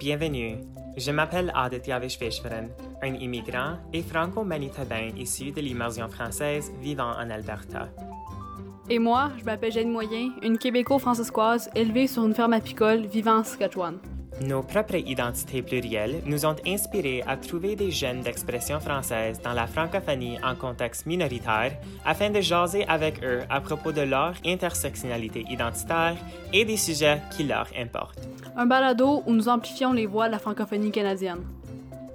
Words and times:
Bienvenue. 0.00 0.56
Je 0.96 1.10
m'appelle 1.10 1.52
Aditya 1.54 1.98
Vishveshwaran, 1.98 2.68
un 3.02 3.14
immigrant 3.16 3.76
et 3.92 4.00
franco-manitobain 4.00 5.10
issu 5.14 5.52
de 5.52 5.60
l'immersion 5.60 6.08
française 6.08 6.72
vivant 6.80 7.12
en 7.18 7.28
Alberta. 7.28 7.90
Et 8.88 8.98
moi, 8.98 9.30
je 9.38 9.44
m'appelle 9.44 9.72
Jeanne 9.72 9.90
Moyen, 9.90 10.30
une 10.42 10.56
québéco-francescoise 10.56 11.68
élevée 11.74 12.06
sur 12.06 12.24
une 12.24 12.32
ferme 12.32 12.54
apicole 12.54 13.04
vivant 13.04 13.40
en 13.40 13.44
Saskatchewan. 13.44 13.98
Nos 14.40 14.62
propres 14.62 14.96
identités 15.06 15.60
plurielles 15.60 16.22
nous 16.24 16.46
ont 16.46 16.56
inspirés 16.66 17.22
à 17.26 17.36
trouver 17.36 17.76
des 17.76 17.90
jeunes 17.90 18.22
d'expression 18.22 18.80
française 18.80 19.38
dans 19.42 19.52
la 19.52 19.66
francophonie 19.66 20.38
en 20.42 20.54
contexte 20.54 21.04
minoritaire 21.04 21.76
afin 22.06 22.30
de 22.30 22.40
jaser 22.40 22.86
avec 22.88 23.22
eux 23.22 23.40
à 23.50 23.60
propos 23.60 23.92
de 23.92 24.00
leur 24.00 24.32
intersectionnalité 24.46 25.44
identitaire 25.50 26.16
et 26.54 26.64
des 26.64 26.78
sujets 26.78 27.20
qui 27.36 27.44
leur 27.44 27.66
importent. 27.78 28.26
Un 28.60 28.66
balado 28.66 29.22
où 29.24 29.32
nous 29.32 29.48
amplifions 29.48 29.94
les 29.94 30.04
voix 30.04 30.26
de 30.26 30.32
la 30.32 30.38
francophonie 30.38 30.92
canadienne. 30.92 31.46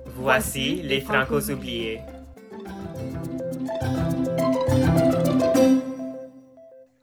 Voici 0.05 0.76
les 0.84 1.02
Francos 1.02 1.49
oubliés. 1.49 2.02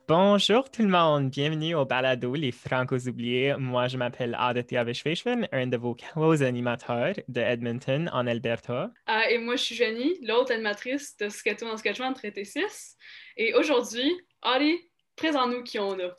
Bonjour 0.07 0.71
tout 0.71 0.83
le 0.83 0.89
monde, 0.89 1.31
bienvenue 1.31 1.75
au 1.75 1.85
balado 1.85 2.37
Les 2.37 2.53
Francos 2.53 3.09
oubliés. 3.09 3.57
Moi, 3.59 3.89
je 3.89 3.97
m'appelle 3.97 4.37
Aditya 4.39 4.85
Vishveshwan, 4.85 5.49
un 5.51 5.67
de 5.67 5.77
vos 5.77 5.97
co-animateurs 5.97 7.15
de 7.27 7.41
Edmonton 7.41 8.09
en 8.13 8.29
Alberta. 8.29 8.93
Ah, 9.09 9.29
et 9.29 9.39
moi, 9.39 9.57
je 9.57 9.63
suis 9.65 9.75
Jenny, 9.75 10.19
l'autre 10.23 10.53
animatrice 10.53 11.17
de 11.17 11.29
Saskatchewan 11.29 11.75
en 11.75 11.77
Saskatchewan, 11.79 12.15
traité 12.15 12.45
6. 12.45 12.97
Et 13.39 13.55
aujourd'hui, 13.55 14.09
allez, 14.41 14.79
présente-nous 15.17 15.65
qui 15.65 15.81
on 15.81 15.95
a. 15.95 16.15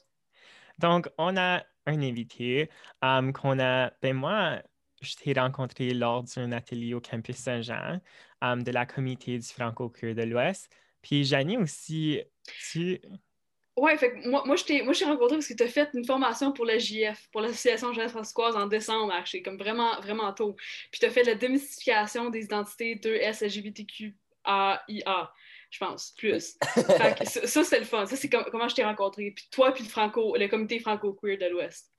Donc, 0.80 1.08
on 1.18 1.38
a 1.38 1.64
un 1.86 2.02
invité 2.02 2.70
um, 3.02 3.34
qu'on 3.34 3.60
a, 3.60 3.92
ben 4.02 4.16
moi, 4.16 4.62
je 5.02 5.16
t'ai 5.16 5.34
rencontré 5.34 5.94
lors 5.94 6.24
d'un 6.24 6.52
atelier 6.52 6.94
au 6.94 7.02
campus 7.02 7.36
Saint-Jean 7.36 8.00
um, 8.42 8.64
de 8.64 8.72
la 8.72 8.86
comité 8.86 9.38
du 9.38 9.48
Franco-Cure 9.48 10.16
de 10.16 10.24
l'Ouest. 10.24 10.72
Puis 11.02 11.26
Jenny 11.26 11.58
aussi, 11.58 12.22
tu... 12.72 13.00
Ouais, 13.76 13.98
fait 13.98 14.12
que 14.12 14.30
moi, 14.30 14.44
moi 14.46 14.56
je 14.56 14.64
t'ai 14.64 14.82
rencontré 15.06 15.36
parce 15.36 15.48
que 15.48 15.56
tu 15.56 15.64
as 15.64 15.68
fait 15.68 15.90
une 15.94 16.06
formation 16.06 16.52
pour 16.52 16.66
la 16.66 16.78
JF, 16.78 17.28
pour 17.32 17.42
l'Association 17.42 17.92
jeunesse 17.92 18.12
française 18.12 18.56
en 18.56 18.68
décembre, 18.68 19.12
c'est 19.26 19.42
comme 19.42 19.58
vraiment, 19.58 20.00
vraiment 20.00 20.32
tôt. 20.32 20.56
Puis 20.92 21.00
tu 21.00 21.06
as 21.06 21.10
fait 21.10 21.24
la 21.24 21.36
démystification 21.36 22.30
des 22.30 22.46
identités 22.46 22.96
2S 22.96 23.44
LGBTQAIA, 23.44 25.34
je 25.74 25.80
pense, 25.80 26.14
plus. 26.16 26.56
ça, 26.66 27.64
c'est 27.64 27.80
le 27.80 27.86
fun. 27.86 28.06
Ça, 28.06 28.16
c'est 28.16 28.30
comment 28.30 28.68
je 28.68 28.76
t'ai 28.76 28.84
rencontré. 28.84 29.32
Puis 29.32 29.48
toi, 29.50 29.72
puis 29.72 29.84
le, 29.84 29.90
franco, 29.90 30.36
le 30.38 30.48
comité 30.48 30.80
franco-queer 30.80 31.40
de 31.40 31.48
l'Ouest. 31.48 31.92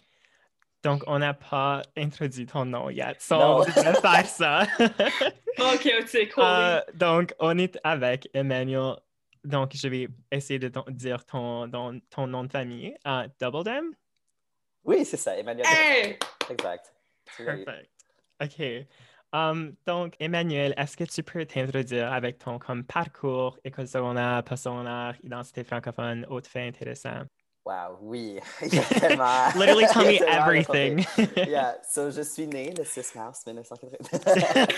Donc, 0.85 1.03
on 1.09 1.19
n'a 1.19 1.35
pas 1.35 1.83
introduit 1.97 2.47
ton 2.47 2.67
nom 2.67 2.89
yet. 2.89 3.17
So, 3.19 3.35
on 3.35 3.59
va 3.63 3.95
faire 3.95 4.27
ça. 4.27 4.63
ok, 4.79 5.93
ok, 6.01 6.33
cool. 6.33 6.45
Uh, 6.45 6.97
donc, 6.97 7.35
on 7.41 7.59
est 7.59 7.77
avec 7.83 8.29
Emmanuel 8.33 8.97
donc, 9.43 9.73
je 9.75 9.89
vais 9.89 10.09
essayer 10.31 10.59
de 10.59 10.73
dire 10.89 11.27
ton, 11.27 11.71
ton, 12.11 12.27
nom 12.27 12.45
de 12.45 12.51
famille. 12.51 12.97
Uh, 13.07 13.29
Double 13.39 13.63
Dam? 13.63 13.95
Oui, 14.85 15.05
c'est 15.05 15.19
ça, 15.19 15.37
Emmanuel. 15.37 15.67
Hey! 15.67 16.19
Exact. 16.49 16.95
Perfect. 17.37 17.91
OK. 18.41 18.87
Um, 19.35 19.75
donc, 19.85 20.15
Emmanuel, 20.21 20.75
est-ce 20.77 20.97
que 20.97 21.03
tu 21.03 21.25
peux 21.25 21.45
t'introduire 21.45 22.13
avec 22.13 22.39
ton 22.39 22.61
comme, 22.61 22.85
parcours, 22.85 23.59
école 23.65 23.89
secondaire, 23.89 24.45
post 24.45 24.63
secondaire, 24.63 25.17
identité 25.25 25.65
francophone, 25.65 26.25
autres 26.31 26.49
faits 26.49 26.69
intéressants? 26.69 27.25
Wow, 27.67 27.99
oui. 28.01 28.39
Il 28.63 28.75
y 28.75 28.79
a 28.79 28.85
tellement... 28.85 29.49
Literally 29.57 29.87
tell 29.89 30.05
me 30.05 30.21
everything. 30.23 31.05
yeah, 31.49 31.75
so 31.83 32.13
je 32.13 32.23
suis 32.23 32.47
née 32.47 32.73
le 32.79 32.85
6 32.85 33.17
mars 33.17 33.45
1980. 33.45 34.77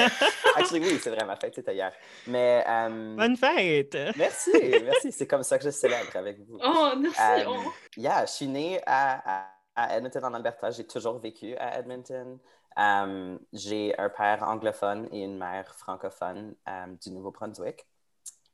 Actually, 0.56 0.80
oui, 0.80 0.98
c'est 1.02 1.10
vrai, 1.10 1.26
ma 1.26 1.36
fête 1.36 1.54
c'était 1.54 1.74
hier. 1.74 1.92
Mais... 2.26 2.64
Um... 2.66 3.16
Bonne 3.16 3.36
fête! 3.36 3.94
Merci, 4.16 4.52
merci. 4.82 5.12
C'est 5.12 5.26
comme 5.26 5.42
ça 5.42 5.58
que 5.58 5.64
je 5.64 5.70
célèbre 5.70 6.16
avec 6.16 6.38
vous. 6.38 6.58
Oh, 6.64 6.92
merci! 6.98 7.44
Um, 7.44 7.56
oh. 7.58 7.72
Yeah, 7.98 8.24
je 8.24 8.32
suis 8.32 8.46
née 8.46 8.80
à, 8.86 9.50
à, 9.74 9.96
Edmonton, 9.98 10.24
en 10.24 10.32
Alberta. 10.32 10.70
J'ai 10.70 10.86
toujours 10.86 11.18
vécu 11.18 11.54
à 11.56 11.78
Edmonton. 11.78 12.38
Um, 12.76 13.38
J'ai 13.52 13.98
un 13.98 14.10
père 14.10 14.42
anglophone 14.42 15.08
et 15.10 15.22
une 15.24 15.38
mère 15.38 15.74
francophone 15.74 16.54
du 17.00 17.10
Nouveau-Brunswick. 17.10 17.86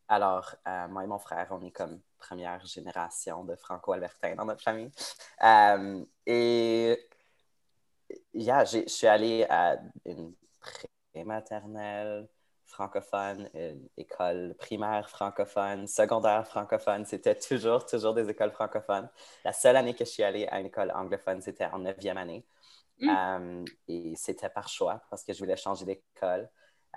Alors, 0.08 0.54
euh, 0.68 0.88
moi 0.88 1.04
et 1.04 1.06
mon 1.06 1.18
frère, 1.18 1.48
on 1.50 1.62
est 1.64 1.70
comme 1.70 2.00
première 2.18 2.64
génération 2.66 3.44
de 3.44 3.56
franco-albertains 3.56 4.34
dans 4.34 4.44
notre 4.44 4.62
famille. 4.62 4.90
Euh, 5.42 6.04
et 6.26 7.08
yeah, 8.34 8.64
je 8.64 8.86
suis 8.86 9.06
allée 9.06 9.44
à 9.48 9.78
une 10.04 10.34
pré-maternelle 10.60 12.28
francophone, 12.66 13.48
une 13.54 13.88
école 13.96 14.54
primaire 14.58 15.08
francophone, 15.08 15.86
secondaire 15.86 16.46
francophone. 16.46 17.04
C'était 17.06 17.34
toujours, 17.34 17.84
toujours 17.86 18.14
des 18.14 18.28
écoles 18.28 18.52
francophones. 18.52 19.08
La 19.44 19.52
seule 19.52 19.76
année 19.76 19.94
que 19.94 20.04
je 20.04 20.10
suis 20.10 20.22
allée 20.22 20.46
à 20.46 20.60
une 20.60 20.66
école 20.66 20.90
anglophone, 20.92 21.40
c'était 21.42 21.66
en 21.66 21.78
neuvième 21.78 22.18
année. 22.18 22.44
Mm. 23.02 23.08
Euh, 23.10 23.64
et 23.88 24.14
c'était 24.16 24.48
par 24.48 24.68
choix 24.68 25.02
parce 25.10 25.24
que 25.24 25.32
je 25.32 25.38
voulais 25.38 25.56
changer 25.56 25.84
d'école. 25.84 26.48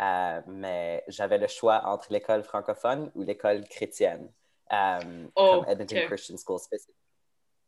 Euh, 0.02 0.42
mais 0.48 1.04
j'avais 1.08 1.38
le 1.38 1.48
choix 1.48 1.86
entre 1.86 2.12
l'école 2.12 2.44
francophone 2.44 3.12
ou 3.16 3.24
l'école 3.24 3.64
chrétienne, 3.66 4.30
euh, 4.74 5.28
oh, 5.36 5.62
comme 5.62 5.70
Edmonton 5.70 6.06
Christian 6.08 6.36
School 6.38 6.60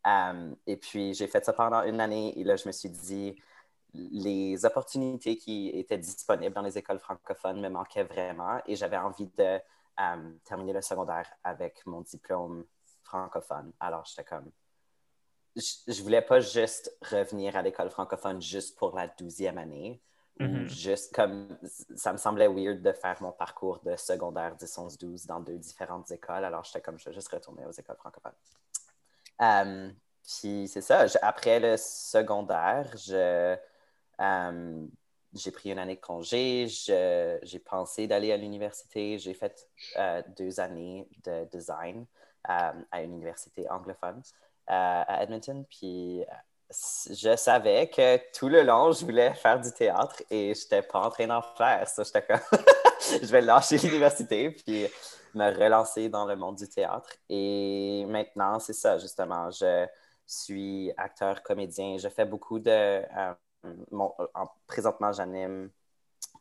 euh, 0.05 0.55
et 0.65 0.77
puis, 0.77 1.13
j'ai 1.13 1.27
fait 1.27 1.43
ça 1.43 1.51
pendant 1.51 1.83
une 1.83 1.99
année 1.99 2.37
et 2.39 2.43
là, 2.45 2.55
je 2.55 2.67
me 2.67 2.71
suis 2.71 2.89
dit, 2.89 3.35
les 3.93 4.65
opportunités 4.65 5.35
qui 5.35 5.69
étaient 5.69 5.97
disponibles 5.97 6.53
dans 6.53 6.61
les 6.61 6.77
écoles 6.77 6.99
francophones 6.99 7.59
me 7.59 7.67
manquaient 7.67 8.05
vraiment 8.05 8.61
et 8.67 8.75
j'avais 8.75 8.97
envie 8.97 9.27
de 9.37 9.59
terminer 10.45 10.71
le 10.71 10.81
secondaire 10.81 11.29
avec 11.43 11.85
mon 11.85 12.01
diplôme 12.01 12.65
francophone. 13.03 13.73
Alors, 13.81 14.05
j'étais 14.05 14.23
comme, 14.23 14.49
je, 15.57 15.91
ne 15.91 16.03
voulais 16.03 16.21
pas 16.21 16.39
juste 16.39 16.95
revenir 17.01 17.55
à 17.55 17.61
l'école 17.61 17.89
francophone 17.89 18.41
juste 18.41 18.77
pour 18.77 18.95
la 18.95 19.07
douzième 19.07 19.57
année. 19.57 20.01
Mm-hmm. 20.39 20.67
Juste 20.67 21.15
comme 21.15 21.57
ça 21.95 22.13
me 22.13 22.17
semblait 22.17 22.47
weird 22.47 22.81
de 22.81 22.91
faire 22.91 23.19
mon 23.21 23.31
parcours 23.31 23.79
de 23.83 23.95
secondaire 23.95 24.55
10, 24.55 24.77
11, 24.77 24.97
12 24.99 25.25
dans 25.25 25.39
deux 25.39 25.57
différentes 25.57 26.11
écoles. 26.11 26.45
Alors, 26.45 26.63
j'étais 26.63 26.81
comme, 26.81 26.99
je 26.99 27.05
vais 27.05 27.13
juste 27.13 27.29
retourner 27.29 27.65
aux 27.65 27.71
écoles 27.71 27.97
francophones. 27.97 28.33
Um, 29.39 29.95
puis, 30.23 30.67
c'est 30.67 30.81
ça. 30.81 31.05
après 31.23 31.59
le 31.59 31.75
secondaire, 31.77 32.91
je, 32.95 33.55
um, 34.19 34.87
j'ai 35.33 35.51
pris 35.51 35.71
une 35.71 35.79
année 35.79 35.95
de 35.95 36.01
congé. 36.01 36.67
j'ai 36.67 37.59
pensé 37.59 38.05
d'aller 38.05 38.31
à 38.31 38.37
l'université. 38.37 39.17
J'ai 39.17 39.33
fait 39.33 39.67
euh, 39.97 40.21
deux 40.37 40.59
années 40.59 41.07
de 41.23 41.45
design 41.45 42.05
à 42.43 43.01
une 43.01 43.11
université 43.15 43.69
anglophone 43.69 44.21
à 44.67 45.23
Edmonton. 45.23 45.65
Puis, 45.69 46.23
je 46.69 47.35
savais 47.37 47.89
que 47.89 48.17
tout 48.37 48.49
le 48.49 48.61
long, 48.63 48.91
je 48.91 49.05
voulais 49.05 49.33
faire 49.33 49.59
du 49.59 49.71
théâtre 49.71 50.21
et 50.29 50.53
je 50.53 50.61
n'étais 50.63 50.81
pas 50.81 50.99
en 50.99 51.09
train 51.09 51.27
d'en 51.27 51.41
faire. 51.41 51.87
Ça, 51.87 52.03
j'étais 52.03 52.23
comme, 52.25 52.39
je 53.21 53.27
vais 53.27 53.41
lâcher 53.41 53.77
l'université 53.77 54.51
puis 54.51 54.87
me 55.33 55.51
relancer 55.57 56.09
dans 56.09 56.25
le 56.25 56.35
monde 56.35 56.57
du 56.57 56.67
théâtre. 56.67 57.09
Et 57.29 58.05
maintenant, 58.07 58.59
c'est 58.59 58.73
ça, 58.73 58.97
justement. 58.97 59.49
Je 59.51 59.87
suis 60.25 60.91
acteur, 60.97 61.41
comédien. 61.41 61.97
Je 61.97 62.09
fais 62.09 62.25
beaucoup 62.25 62.59
de. 62.59 62.69
Euh, 62.69 63.33
présentement, 64.67 65.11
j'anime 65.13 65.69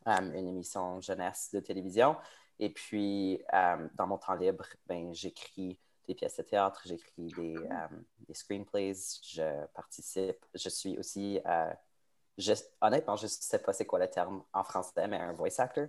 euh, 0.09 0.33
une 0.35 0.49
émission 0.49 1.01
jeunesse 1.01 1.51
de 1.53 1.61
télévision. 1.61 2.17
Et 2.59 2.71
puis, 2.71 3.43
euh, 3.53 3.89
dans 3.95 4.07
mon 4.07 4.19
temps 4.19 4.35
libre, 4.35 4.67
ben, 4.87 5.15
j'écris 5.15 5.79
des 6.07 6.15
pièces 6.15 6.37
de 6.37 6.43
théâtre, 6.43 6.83
j'écris 6.85 7.29
des, 7.37 7.57
euh, 7.57 7.97
des, 8.27 8.35
screenplays, 8.35 8.95
je 9.23 9.67
participe. 9.75 10.45
Je 10.55 10.69
suis 10.69 10.99
aussi, 10.99 11.41
euh, 11.47 12.55
honnêtement, 12.81 13.17
je 13.17 13.25
ne 13.25 13.29
sais 13.29 13.59
pas 13.59 13.73
c'est 13.73 13.87
quoi 13.87 13.99
le 13.99 14.09
terme 14.09 14.43
en 14.53 14.63
français, 14.63 15.07
mais 15.09 15.19
un 15.19 15.33
voice 15.33 15.59
actor. 15.59 15.87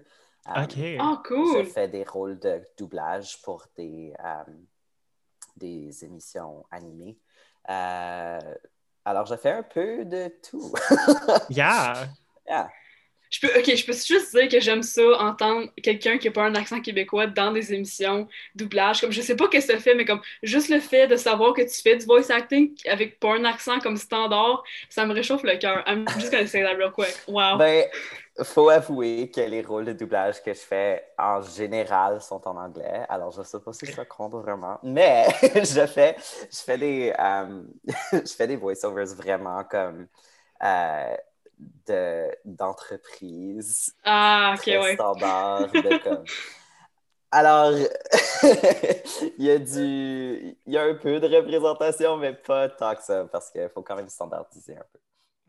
Euh, 0.47 0.63
OK. 0.63 0.77
Oh, 0.99 1.17
cool! 1.25 1.65
Je 1.65 1.69
fais 1.69 1.87
des 1.87 2.03
rôles 2.03 2.39
de 2.39 2.61
doublage 2.77 3.41
pour 3.41 3.65
des, 3.75 4.13
des 5.55 6.05
émissions 6.05 6.65
animées. 6.71 7.17
alors, 7.65 9.25
je 9.25 9.35
fais 9.35 9.51
un 9.51 9.63
peu 9.63 10.05
de 10.05 10.31
tout. 10.41 10.73
yeah! 11.49 12.07
Yeah! 12.47 12.69
Je 13.29 13.39
peux, 13.41 13.59
ok, 13.59 13.75
je 13.75 13.85
peux 13.85 13.93
juste 13.93 14.35
dire 14.35 14.49
que 14.49 14.59
j'aime 14.59 14.83
ça, 14.83 15.03
entendre 15.19 15.69
quelqu'un 15.81 16.17
qui 16.17 16.27
n'a 16.27 16.33
pas 16.33 16.43
un 16.43 16.55
accent 16.55 16.81
québécois 16.81 17.27
dans 17.27 17.51
des 17.51 17.73
émissions 17.73 18.27
doublage. 18.55 19.01
Comme 19.01 19.11
je 19.11 19.21
sais 19.21 19.35
pas 19.35 19.47
qu'est-ce 19.47 19.67
que 19.67 19.73
ça 19.73 19.79
fait, 19.79 19.95
mais 19.95 20.05
comme 20.05 20.21
juste 20.43 20.69
le 20.69 20.79
fait 20.79 21.07
de 21.07 21.15
savoir 21.15 21.53
que 21.53 21.61
tu 21.61 21.81
fais 21.81 21.95
du 21.95 22.05
voice 22.05 22.29
acting 22.29 22.73
avec 22.87 23.19
pas 23.19 23.35
un 23.35 23.45
accent 23.45 23.79
comme 23.79 23.97
standard, 23.97 24.63
ça 24.89 25.05
me 25.05 25.13
réchauffe 25.13 25.43
le 25.43 25.57
cœur. 25.57 25.83
I'm 25.87 26.05
just 26.19 26.31
gonna 26.31 26.47
say 26.47 26.63
that 26.63 26.75
real 26.75 26.91
quick. 26.91 27.15
Wow. 27.27 27.57
Ben, 27.57 27.85
faut 28.43 28.69
avouer 28.69 29.31
que 29.31 29.41
les 29.41 29.61
rôles 29.61 29.85
de 29.85 29.93
doublage 29.93 30.43
que 30.43 30.53
je 30.53 30.59
fais 30.59 31.03
en 31.17 31.41
général 31.41 32.21
sont 32.21 32.47
en 32.47 32.55
anglais. 32.55 33.05
Alors, 33.09 33.31
je 33.31 33.43
sais 33.43 33.59
pas 33.59 33.73
si 33.73 33.85
ça 33.87 34.05
compte 34.05 34.33
vraiment, 34.33 34.79
mais 34.83 35.27
je 35.41 35.85
fais, 35.87 36.15
je 36.51 36.59
fais 36.59 36.77
des, 36.77 37.13
um, 37.17 37.67
je 38.11 38.33
fais 38.35 38.47
des 38.47 38.55
voice-overs 38.55 39.15
vraiment 39.15 39.63
comme. 39.63 40.07
Euh, 40.63 41.15
d'entreprise. 42.45 43.93
ah, 44.03 44.53
ok, 44.55 44.61
très 44.61 44.77
ouais. 44.77 44.93
standard 44.95 45.67
de 45.71 45.97
comme. 46.03 46.23
Alors, 47.31 47.71
il 49.37 49.43
y 49.45 49.51
a 49.51 49.57
du, 49.59 50.55
il 50.65 50.73
y 50.73 50.77
a 50.77 50.83
un 50.83 50.95
peu 50.95 51.19
de 51.19 51.27
représentation, 51.27 52.15
mais 52.17 52.33
pas 52.33 52.69
tant 52.69 52.95
que 52.95 53.03
ça, 53.03 53.25
parce 53.25 53.51
qu'il 53.51 53.67
faut 53.73 53.81
quand 53.81 53.95
même 53.95 54.07
standardiser 54.09 54.77
un 54.77 54.83
peu. 54.93 54.99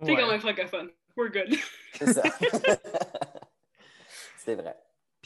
T'es 0.04 0.12
Ouais. 0.12 0.20
quand 0.20 0.28
même 0.28 0.40
francophone. 0.40 0.90
We're 1.16 1.30
good. 1.30 1.54
C'est 1.94 2.12
ça. 2.12 2.22
C'est 4.38 4.54
vrai. 4.54 4.76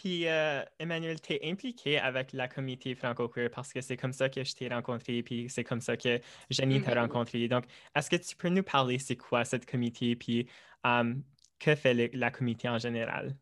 Puis, 0.02 0.26
euh, 0.26 0.64
Emmanuel, 0.80 1.20
tu 1.20 1.34
es 1.34 1.48
impliqué 1.48 1.96
avec 1.96 2.32
la 2.32 2.48
comité 2.48 2.92
franco-queer 2.96 3.48
parce 3.52 3.72
que 3.72 3.80
c'est 3.80 3.96
comme 3.96 4.12
ça 4.12 4.28
que 4.28 4.42
je 4.42 4.52
t'ai 4.52 4.66
rencontré, 4.68 5.22
puis 5.22 5.48
c'est 5.48 5.62
comme 5.62 5.80
ça 5.80 5.96
que 5.96 6.18
Jenny 6.50 6.82
t'a 6.82 6.90
Mhm. 6.90 6.98
rencontré. 7.02 7.46
Donc, 7.46 7.66
est-ce 7.94 8.10
que 8.10 8.16
tu 8.16 8.34
peux 8.34 8.48
nous 8.48 8.64
parler 8.64 8.98
c'est 8.98 9.16
quoi 9.16 9.44
cette 9.44 9.64
comité, 9.64 10.16
puis 10.16 10.48
euh, 10.84 11.14
que 11.60 11.76
fait 11.76 11.94
le- 11.94 12.10
la 12.14 12.32
comité 12.32 12.68
en 12.68 12.78
général? 12.78 13.36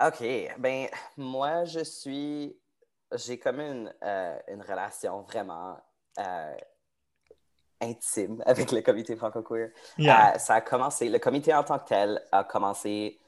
OK. 0.00 0.22
Ben, 0.58 0.86
moi, 1.16 1.64
je 1.64 1.80
suis. 1.82 2.56
J'ai 3.16 3.40
comme 3.40 3.58
une, 3.58 3.92
euh, 4.04 4.38
une 4.46 4.62
relation 4.62 5.22
vraiment 5.22 5.76
euh, 6.20 6.56
intime 7.80 8.40
avec 8.46 8.70
le 8.70 8.80
comité 8.80 9.16
franco-queer. 9.16 9.70
Yeah. 9.98 10.34
Euh, 10.34 10.38
ça 10.38 10.54
a 10.54 10.60
commencé, 10.60 11.08
le 11.08 11.18
comité 11.18 11.52
en 11.52 11.64
tant 11.64 11.80
que 11.80 11.88
tel 11.88 12.22
a 12.30 12.44
commencé, 12.44 13.18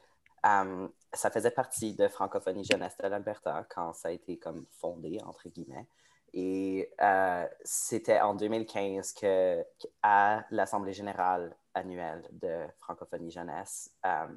euh, 0.45 0.87
ça 1.17 1.31
faisait 1.31 1.51
partie 1.51 1.93
de 1.93 2.07
Francophonie 2.07 2.63
Jeunesse 2.63 2.97
de 2.97 3.07
l'Alberta 3.07 3.65
quand 3.69 3.93
ça 3.93 4.09
a 4.09 4.11
été 4.11 4.37
comme 4.37 4.65
fondé, 4.71 5.19
entre 5.25 5.49
guillemets. 5.49 5.87
Et 6.33 6.91
euh, 7.01 7.47
c'était 7.63 8.19
en 8.19 8.35
2015 8.35 9.13
que, 9.13 9.65
à 10.03 10.45
l'Assemblée 10.51 10.93
générale 10.93 11.55
annuelle 11.73 12.27
de 12.31 12.65
Francophonie 12.77 13.31
Jeunesse, 13.31 13.91
euh, 14.05 14.27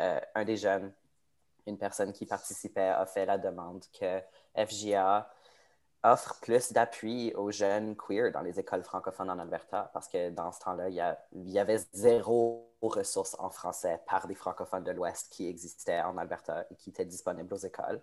euh, 0.00 0.20
un 0.34 0.44
des 0.44 0.56
jeunes, 0.56 0.92
une 1.66 1.78
personne 1.78 2.12
qui 2.12 2.26
participait, 2.26 2.88
a 2.88 3.04
fait 3.06 3.26
la 3.26 3.38
demande 3.38 3.84
que 3.98 4.20
FJA 4.56 5.30
offre 6.02 6.38
plus 6.40 6.72
d'appui 6.72 7.32
aux 7.34 7.50
jeunes 7.50 7.96
queer 7.96 8.32
dans 8.32 8.40
les 8.40 8.58
écoles 8.58 8.82
francophones 8.84 9.30
en 9.30 9.38
Alberta 9.38 9.90
parce 9.92 10.08
que 10.08 10.30
dans 10.30 10.52
ce 10.52 10.60
temps-là, 10.60 10.88
il 10.88 10.94
y, 10.94 11.00
a- 11.00 11.18
il 11.32 11.50
y 11.50 11.58
avait 11.58 11.78
zéro 11.92 12.66
ressources 12.82 13.36
en 13.38 13.50
français 13.50 14.00
par 14.06 14.26
des 14.26 14.34
francophones 14.34 14.84
de 14.84 14.92
l'Ouest 14.92 15.28
qui 15.30 15.46
existaient 15.46 16.00
en 16.00 16.16
Alberta 16.16 16.64
et 16.70 16.76
qui 16.76 16.90
étaient 16.90 17.04
disponibles 17.04 17.52
aux 17.52 17.58
écoles. 17.58 18.00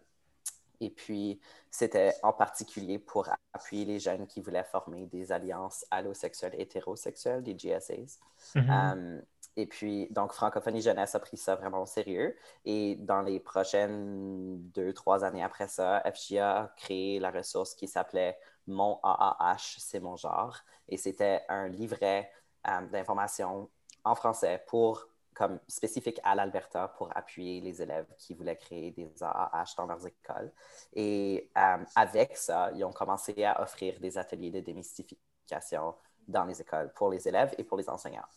Et 0.80 0.92
puis, 0.92 1.40
c'était 1.72 2.14
en 2.22 2.34
particulier 2.34 3.00
pour 3.00 3.28
appuyer 3.54 3.86
les 3.86 4.00
jeunes 4.00 4.28
qui 4.28 4.42
voulaient 4.42 4.64
former 4.64 5.08
des 5.08 5.32
alliances 5.32 5.86
allosexuelles, 5.90 6.54
hétérosexuelles, 6.60 7.42
des 7.42 7.56
GSAs. 7.58 8.20
Mhm. 8.56 8.70
Euh, 8.70 9.22
et 9.58 9.66
puis, 9.66 10.08
donc, 10.12 10.34
Francophonie 10.34 10.82
Jeunesse 10.82 11.16
a 11.16 11.20
pris 11.20 11.36
ça 11.36 11.56
vraiment 11.56 11.82
au 11.82 11.88
sérieux. 11.88 12.36
Et 12.64 12.96
dans 12.98 13.22
les 13.22 13.40
prochaines 13.40 14.62
deux, 14.72 14.94
trois 14.94 15.24
années 15.24 15.44
après 15.44 15.68
ça, 15.68 16.04
FJA 16.14 16.62
a 16.62 16.68
créé 16.78 17.20
la 17.20 17.32
ressource 17.32 17.74
qui 17.74 17.88
s'appelait 17.88 18.38
Mon 18.68 19.00
AAH, 19.04 19.78
c'est 19.80 20.00
mon 20.00 20.16
genre. 20.16 20.58
Et 20.88 20.98
c'était 20.98 21.44
un 21.50 21.68
livret 21.70 22.32
euh, 22.68 22.86
d'informations 22.88 23.68
en 24.04 24.14
français 24.14 24.64
pour, 24.68 25.08
comme 25.34 25.60
spécifique 25.68 26.20
à 26.24 26.36
l'Alberta 26.36 26.90
pour 26.90 27.10
appuyer 27.18 27.60
les 27.60 27.82
élèves 27.82 28.08
qui 28.20 28.36
voulaient 28.36 28.58
créer 28.58 28.92
des 28.92 29.12
AAH 29.24 29.74
dans 29.76 29.88
leurs 29.88 30.06
écoles. 30.06 30.54
Et 30.94 31.50
euh, 31.58 31.84
avec 31.96 32.38
ça, 32.38 32.72
ils 32.76 32.84
ont 32.86 32.94
commencé 32.94 33.44
à 33.44 33.60
offrir 33.62 34.00
des 34.00 34.20
ateliers 34.20 34.52
de 34.52 34.60
démystification 34.60 35.96
dans 36.28 36.46
les 36.46 36.62
écoles 36.62 36.94
pour 36.94 37.10
les 37.10 37.28
élèves 37.28 37.56
et 37.58 37.64
pour 37.64 37.78
les 37.78 37.90
enseignants. 37.90 38.28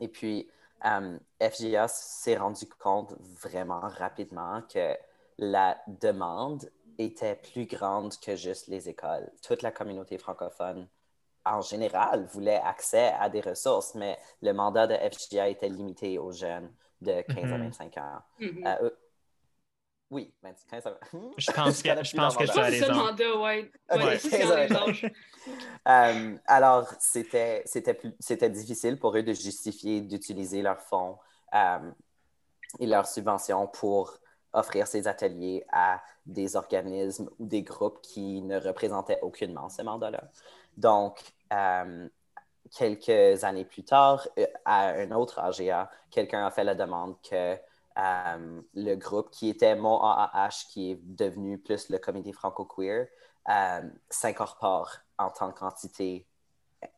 Et 0.00 0.08
puis, 0.08 0.48
euh, 0.84 1.18
FJA 1.40 1.88
s'est 1.88 2.36
rendu 2.36 2.66
compte 2.66 3.14
vraiment 3.20 3.80
rapidement 3.80 4.62
que 4.72 4.96
la 5.38 5.78
demande 5.86 6.70
était 6.98 7.36
plus 7.36 7.66
grande 7.66 8.14
que 8.18 8.36
juste 8.36 8.68
les 8.68 8.88
écoles. 8.88 9.30
Toute 9.42 9.62
la 9.62 9.70
communauté 9.70 10.18
francophone, 10.18 10.88
en 11.44 11.60
général, 11.60 12.24
voulait 12.26 12.60
accès 12.64 13.12
à 13.18 13.28
des 13.28 13.40
ressources, 13.40 13.94
mais 13.94 14.18
le 14.42 14.52
mandat 14.52 14.86
de 14.86 14.94
FJA 14.94 15.48
était 15.48 15.68
limité 15.68 16.18
aux 16.18 16.32
jeunes 16.32 16.70
de 17.00 17.22
15 17.22 17.52
à 17.52 17.56
Mhm. 17.58 17.64
25 17.64 17.96
ans. 17.98 18.22
Mhm. 18.38 18.66
Euh, 18.66 18.90
oui, 20.12 20.32
20 20.42 20.52
15 20.70 20.86
à 20.86 20.98
Je 21.36 21.50
pense 21.50 21.82
que- 21.82 21.88
connais 21.88 22.04
je 22.04 22.16
pense 22.16 22.36
que 22.36 22.46
Je 22.46 22.52
pense 22.52 22.56
que 22.66 22.70
c'est 22.70 22.78
ça 22.80 22.86
le 22.86 22.92
raison. 22.92 22.94
mandat, 23.04 23.36
ouais. 23.40 23.72
Ouais, 23.90 24.04
Ouais, 24.04 24.18
c'est 24.18 24.28
ça, 24.30 24.36
c'est 24.38 24.46
dans 24.46 24.56
les 24.56 24.68
15 24.68 24.76
ans. 24.82 24.88
âges. 24.88 25.12
Euh, 25.88 26.36
alors, 26.46 26.86
c'était, 27.00 27.62
c'était, 27.66 27.94
plus- 27.94 28.14
c'était 28.20 28.48
difficile 28.50 28.96
pour 29.00 29.16
eux 29.16 29.24
de 29.24 29.32
justifier 29.32 30.00
d'utiliser 30.00 30.62
leurs 30.62 30.80
fonds 30.80 31.18
euh, 31.54 31.90
et 32.78 32.86
leurs 32.86 33.08
subventions 33.08 33.66
pour 33.66 34.18
offrir 34.52 34.86
ces 34.86 35.08
ateliers 35.08 35.64
à 35.72 36.00
des 36.24 36.54
organismes 36.54 37.28
ou 37.40 37.46
des 37.46 37.62
groupes 37.62 38.00
qui 38.02 38.40
ne 38.42 38.60
représentaient 38.60 39.18
aucunement 39.22 39.68
ce 39.68 39.82
mandat-là. 39.82 40.22
Donc, 40.76 41.18
euh, 41.52 42.08
quelques 42.70 43.42
années 43.42 43.64
plus 43.64 43.82
tard, 43.82 44.28
à 44.64 44.90
un 44.90 45.10
autre 45.10 45.40
AGA, 45.40 45.90
quelqu'un 46.12 46.46
a 46.46 46.50
fait 46.52 46.62
la 46.64 46.76
demande 46.76 47.16
que 47.28 47.56
euh, 47.98 48.60
le 48.74 48.94
groupe 48.94 49.30
qui 49.30 49.48
était 49.48 49.76
mon 49.76 50.00
AAH, 50.00 50.66
qui 50.70 50.92
est 50.92 51.00
devenu 51.02 51.58
plus 51.58 51.88
le 51.88 51.98
comité 51.98 52.32
franco-queer, 52.32 53.06
euh, 53.48 53.82
s'incorpore 54.08 54.90
en 55.18 55.30
tant 55.30 55.52
qu'entité 55.52 56.26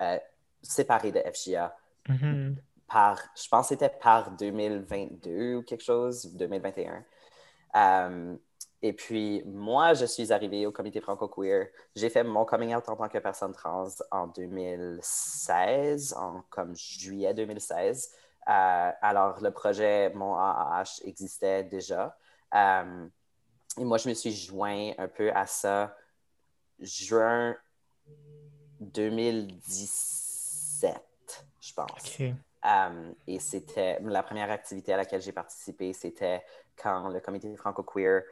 euh, 0.00 0.18
séparée 0.62 1.12
de 1.12 1.20
FJA 1.20 1.74
Mhm. 2.08 2.56
par, 2.86 3.18
je 3.34 3.48
pense 3.48 3.68
que 3.68 3.74
c'était 3.74 3.88
par 3.88 4.30
2022 4.32 5.56
ou 5.56 5.62
quelque 5.62 5.82
chose, 5.82 6.26
2021. 6.34 7.04
Euh, 7.76 8.36
et 8.82 8.92
puis, 8.92 9.42
moi, 9.46 9.94
je 9.94 10.04
suis 10.04 10.32
arrivée 10.32 10.66
au 10.66 10.72
comité 10.72 11.00
franco-queer. 11.00 11.68
J'ai 11.96 12.10
fait 12.10 12.22
mon 12.22 12.44
coming 12.44 12.74
out 12.74 12.86
en 12.88 12.96
tant 12.96 13.08
que 13.08 13.18
personne 13.18 13.52
trans 13.52 13.88
en 14.10 14.26
2016, 14.26 16.14
en 16.18 16.42
comme 16.50 16.76
juillet 16.76 17.32
2016. 17.32 18.10
Euh, 18.48 18.90
alors, 19.00 19.40
le 19.40 19.50
projet 19.50 20.10
Mon 20.14 20.36
AAH 20.36 21.00
existait 21.04 21.64
déjà. 21.64 22.16
Euh, 22.54 23.06
et 23.78 23.84
moi, 23.84 23.98
je 23.98 24.08
me 24.08 24.14
suis 24.14 24.32
joint 24.32 24.92
un 24.98 25.08
peu 25.08 25.32
à 25.32 25.46
ça 25.46 25.96
juin 26.78 27.56
2017, 28.80 31.44
je 31.60 31.74
pense. 31.74 31.92
Euh, 32.66 33.12
et 33.26 33.38
c'était 33.40 33.98
la 34.00 34.22
première 34.22 34.50
activité 34.50 34.94
à 34.94 34.96
laquelle 34.96 35.20
j'ai 35.20 35.32
participé, 35.32 35.92
c'était 35.92 36.42
quand 36.82 37.08
le 37.08 37.20
comité 37.20 37.54
franco-queer 37.56 38.22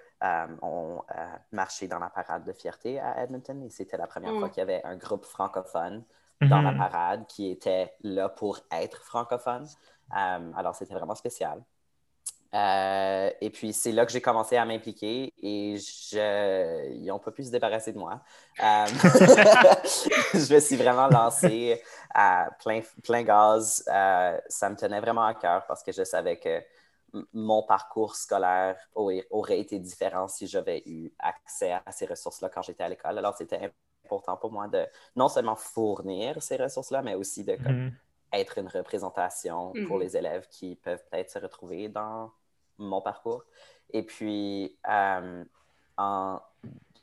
ont 0.62 1.02
euh, 1.16 1.26
marché 1.50 1.88
dans 1.88 1.98
la 1.98 2.08
parade 2.08 2.44
de 2.44 2.52
fierté 2.52 3.00
à 3.00 3.22
Edmonton. 3.22 3.60
Et 3.64 3.70
c'était 3.70 3.96
la 3.96 4.06
première 4.06 4.32
Mm. 4.32 4.38
fois 4.38 4.48
qu'il 4.48 4.58
y 4.58 4.62
avait 4.62 4.82
un 4.84 4.96
groupe 4.96 5.24
francophone 5.24 6.04
dans 6.48 6.62
la 6.62 6.72
parade 6.72 7.26
qui 7.26 7.50
était 7.50 7.92
là 8.02 8.28
pour 8.28 8.60
être 8.72 9.02
francophone. 9.02 9.68
Euh, 10.16 10.52
alors, 10.56 10.74
c'était 10.74 10.94
vraiment 10.94 11.14
spécial. 11.14 11.62
Euh, 12.54 13.30
et 13.40 13.48
puis, 13.48 13.72
c'est 13.72 13.92
là 13.92 14.04
que 14.04 14.12
j'ai 14.12 14.20
commencé 14.20 14.56
à 14.56 14.64
m'impliquer 14.66 15.32
et 15.38 15.78
je... 15.78 16.92
ils 16.92 17.06
n'ont 17.06 17.18
pas 17.18 17.30
pu 17.30 17.44
se 17.44 17.50
débarrasser 17.50 17.92
de 17.92 17.98
moi. 17.98 18.20
Euh, 18.60 18.86
je 20.34 20.54
me 20.54 20.60
suis 20.60 20.76
vraiment 20.76 21.08
lancée 21.08 21.82
à 22.12 22.50
plein, 22.62 22.82
plein 23.02 23.22
gaz. 23.22 23.82
Ça 24.48 24.68
me 24.68 24.76
tenait 24.76 25.00
vraiment 25.00 25.24
à 25.24 25.34
cœur 25.34 25.64
parce 25.66 25.82
que 25.82 25.92
je 25.92 26.04
savais 26.04 26.38
que 26.38 26.62
mon 27.32 27.62
parcours 27.62 28.16
scolaire 28.16 28.76
aurait, 28.94 29.58
été 29.58 29.78
différent 29.78 30.28
si 30.28 30.46
j'avais 30.46 30.82
eu 30.86 31.10
accès 31.18 31.72
à 31.72 31.90
ces 31.90 32.06
ressources-là 32.06 32.50
quand 32.50 32.62
j'étais 32.62 32.82
à 32.82 32.88
l'école. 32.88 33.16
Alors, 33.16 33.36
c'était 33.36 33.72
important 34.04 34.36
pour 34.36 34.52
moi 34.52 34.68
de 34.68 34.86
non 35.16 35.28
seulement 35.28 35.56
fournir 35.56 36.42
ces 36.42 36.56
ressources-là, 36.56 37.02
mais 37.02 37.14
aussi 37.14 37.44
de. 37.44 37.56
Être 38.32 38.58
une 38.58 38.68
représentation 38.68 39.74
pour 39.84 39.96
Mhm. 39.96 39.98
les 39.98 40.16
élèves 40.16 40.48
qui 40.48 40.76
peuvent 40.76 41.02
peut-être 41.10 41.30
se 41.30 41.38
retrouver 41.38 41.88
dans 41.88 42.32
mon 42.78 43.00
parcours. 43.02 43.44
Et 43.90 44.02
puis, 44.04 44.78
euh, 44.88 45.44
en- 45.98 46.40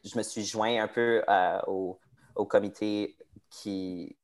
je 0.04 0.18
me 0.18 0.24
suis 0.24 0.44
joint 0.46 0.82
un 0.84 0.88
peu 0.88 1.24
euh, 1.30 1.62
au, 1.68 2.00
au 2.36 2.46
comité 2.46 3.18
qui 3.50 4.16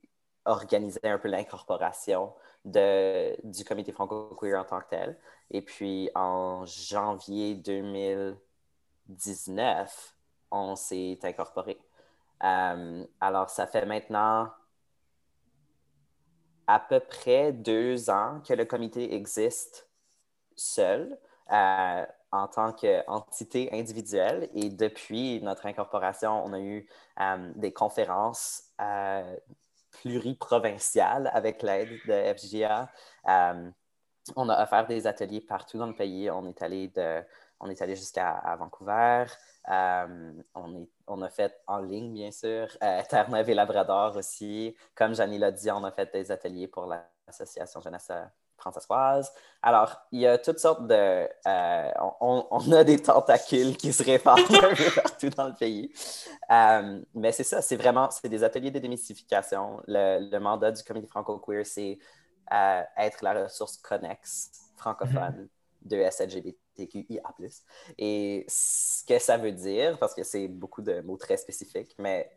organisait 0.46 1.08
un 1.10 1.18
peu 1.20 1.28
l'incorporation 1.30 2.34
de- 2.66 3.36
du 3.44 3.64
comité 3.66 3.92
franco-queer 3.92 4.60
en 4.60 4.64
tant 4.66 4.80
que 4.82 4.90
tel. 4.90 5.18
Et 5.52 5.62
puis, 5.62 6.10
en 6.16 6.66
janvier 6.66 7.56
2019, 7.56 10.16
on 10.52 10.76
s'est 10.76 11.20
incorporé. 11.24 11.78
Euh, 12.44 13.06
alors, 13.22 13.50
ça 13.50 13.68
fait 13.68 13.86
maintenant 13.86 14.50
à 16.68 16.80
peu 16.80 17.00
près 17.00 17.52
deux 17.52 18.10
ans 18.10 18.42
que 18.48 18.54
le 18.54 18.66
comité 18.66 19.14
existe 19.14 19.88
seul 20.56 21.18
euh, 21.52 22.06
en 22.32 22.48
tant 22.48 22.74
qu'entité 22.74 23.70
individuelle. 23.72 24.50
Et 24.56 24.70
depuis 24.70 25.42
notre 25.42 25.66
incorporation, 25.66 26.44
on 26.46 26.54
a 26.54 26.60
eu 26.60 26.88
euh, 27.22 27.52
des 27.56 27.72
conférences 27.72 28.64
euh, 28.82 29.36
pluriprovincial 29.92 31.30
avec 31.34 31.62
l'aide 31.62 31.90
de 32.08 32.34
FGA. 32.36 32.90
on 34.36 34.50
a 34.50 34.64
offert 34.64 34.88
des 34.88 35.08
ateliers 35.08 35.42
partout 35.42 35.78
dans 35.78 35.88
le 35.88 35.96
pays. 35.96 36.30
On 36.32 36.48
est 36.48 36.62
allé 36.62 36.88
de 36.90 37.24
on 37.60 37.70
est 37.70 37.82
allé 37.82 37.96
jusqu'à 37.96 38.42
Vancouver. 38.60 39.26
Euh, 39.70 40.34
on, 40.54 40.76
est, 40.76 40.90
on, 41.08 41.22
a 41.22 41.30
fait 41.30 41.60
en 41.68 41.80
ligne, 41.80 42.14
bien 42.14 42.32
sûr. 42.32 42.68
Euh, 42.84 43.02
Terre-Neuve 43.10 43.50
et 43.50 43.54
Labrador 43.54 44.16
aussi. 44.18 44.76
Comme 44.94 45.16
Janie 45.16 45.40
l'a 45.40 45.52
dit, 45.52 45.72
on 45.72 45.84
a 45.84 45.92
fait 45.92 46.12
des 46.12 46.32
ateliers 46.32 46.68
pour 46.68 46.86
l'Association 46.86 47.82
Jeunesse 47.82 48.12
française. 48.58 49.32
Alors, 49.62 50.02
il 50.12 50.22
y 50.22 50.28
a 50.28 50.38
toutes 50.38 50.60
sortes 50.60 50.86
de... 50.88 51.28
Euh, 51.48 51.92
on, 52.22 52.72
a 52.72 52.84
des 52.84 53.02
tentacules 53.02 53.76
qui 53.78 53.92
se 53.92 54.04
répandent 54.04 54.40
un 54.50 54.76
peu 54.76 55.02
partout 55.02 55.30
dans 55.30 55.48
le 55.48 55.56
pays. 55.56 55.92
Euh, 56.52 57.02
mais 57.14 57.32
c'est 57.32 57.44
ça, 57.44 57.62
c'est 57.62 57.76
vraiment... 57.76 58.10
C'est 58.12 58.30
des 58.30 58.44
ateliers 58.44 58.72
de 58.72 58.80
démystification. 58.80 59.82
Le, 59.88 60.38
mandat 60.40 60.72
du 60.72 60.84
comité 60.84 61.08
franco-queer, 61.08 61.66
c'est 61.66 61.98
être 62.52 63.24
la 63.24 63.44
ressource 63.44 63.78
connexe 63.78 64.52
francophone 64.76 65.48
mm-hmm. 65.86 65.90
de 65.90 66.10
SLGBT 66.12 66.65
TQIA+. 66.76 67.22
Et 67.98 68.46
ce 68.48 69.04
que 69.06 69.20
ça 69.20 69.38
veut 69.38 69.52
dire, 69.52 69.98
parce 70.00 70.14
que 70.14 70.24
c'est 70.24 70.48
beaucoup 70.48 70.82
de 70.82 71.02
mots 71.02 71.18
très 71.18 71.38
spécifiques, 71.38 71.96
mais 71.98 72.32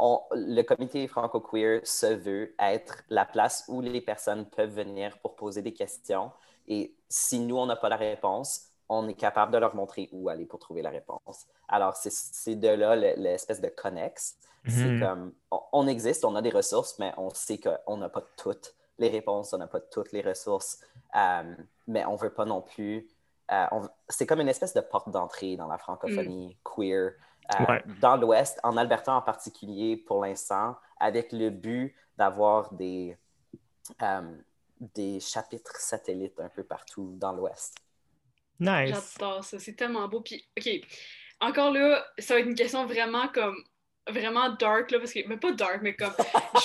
le 0.00 0.62
comité 0.62 1.06
franco-queer 1.08 1.80
se 1.84 2.06
veut 2.06 2.54
être 2.58 3.02
la 3.08 3.24
place 3.24 3.64
où 3.68 3.80
les 3.80 4.00
personnes 4.00 4.46
peuvent 4.46 4.74
venir 4.74 5.18
pour 5.18 5.34
poser 5.34 5.62
des 5.62 5.72
questions. 5.72 6.30
Et 6.68 6.94
si 7.08 7.40
nous, 7.40 7.56
on 7.56 7.66
n'a 7.66 7.76
pas 7.76 7.88
la 7.88 7.96
réponse, 7.96 8.68
on 8.88 9.08
est 9.08 9.14
capable 9.14 9.52
de 9.52 9.58
leur 9.58 9.74
montrer 9.74 10.08
où 10.12 10.28
aller 10.28 10.46
pour 10.46 10.60
trouver 10.60 10.82
la 10.82 10.90
réponse. 10.90 11.46
Alors, 11.68 11.96
c'est 11.96 12.56
de 12.56 12.68
là 12.68 12.96
l'espèce 12.96 13.60
de 13.60 13.68
connexe. 13.68 14.36
C'est 14.66 14.84
mhm. 14.84 15.00
comme, 15.00 15.32
on, 15.72 15.86
existe, 15.86 16.24
on 16.24 16.34
a 16.34 16.42
des 16.42 16.50
ressources, 16.50 16.98
mais 16.98 17.12
on 17.16 17.30
sait 17.30 17.58
qu'on 17.58 17.96
n'a 17.96 18.08
pas 18.08 18.22
toutes 18.36 18.74
les 18.98 19.08
réponses, 19.08 19.52
on 19.52 19.58
n'a 19.58 19.66
pas 19.66 19.80
toutes 19.80 20.12
les 20.12 20.20
ressources, 20.20 20.80
euh, 21.16 21.54
mais 21.86 22.04
on 22.06 22.14
ne 22.14 22.18
veut 22.18 22.32
pas 22.32 22.44
non 22.44 22.60
plus 22.60 23.08
c'est 24.08 24.26
comme 24.26 24.40
une 24.40 24.48
espèce 24.48 24.74
de 24.74 24.80
porte 24.80 25.10
d'entrée 25.10 25.56
dans 25.56 25.68
la 25.68 25.78
francophonie 25.78 26.48
mm. 26.48 26.56
queer. 26.64 27.12
Euh, 27.58 27.78
dans 28.00 28.16
l'Ouest, 28.16 28.60
en 28.62 28.76
Alberta 28.76 29.14
en 29.14 29.22
particulier 29.22 29.96
pour 29.96 30.22
l'instant, 30.22 30.76
avec 31.00 31.32
le 31.32 31.48
but 31.48 31.94
d'avoir 32.18 32.74
des, 32.74 33.16
euh, 34.02 34.36
des 34.80 35.18
chapitres 35.18 35.76
satellites 35.76 36.38
un 36.40 36.50
peu 36.50 36.62
partout 36.62 37.14
dans 37.16 37.32
l'Ouest. 37.32 37.74
Nice. 38.60 39.14
J'adore 39.18 39.44
ça, 39.44 39.58
c'est 39.58 39.74
tellement 39.74 40.06
beau. 40.08 40.20
Puis, 40.20 40.46
OK, 40.58 40.68
encore 41.40 41.72
là, 41.72 42.04
ça 42.18 42.34
va 42.34 42.40
être 42.40 42.48
une 42.48 42.54
question 42.54 42.84
vraiment 42.84 43.28
comme 43.28 43.56
vraiment 44.10 44.50
dark, 44.50 44.90
là, 44.90 44.98
parce 44.98 45.12
que, 45.12 45.20
mais 45.26 45.36
pas 45.36 45.52
dark, 45.52 45.80
mais 45.82 45.94
comme, 45.94 46.12
je 46.56 46.60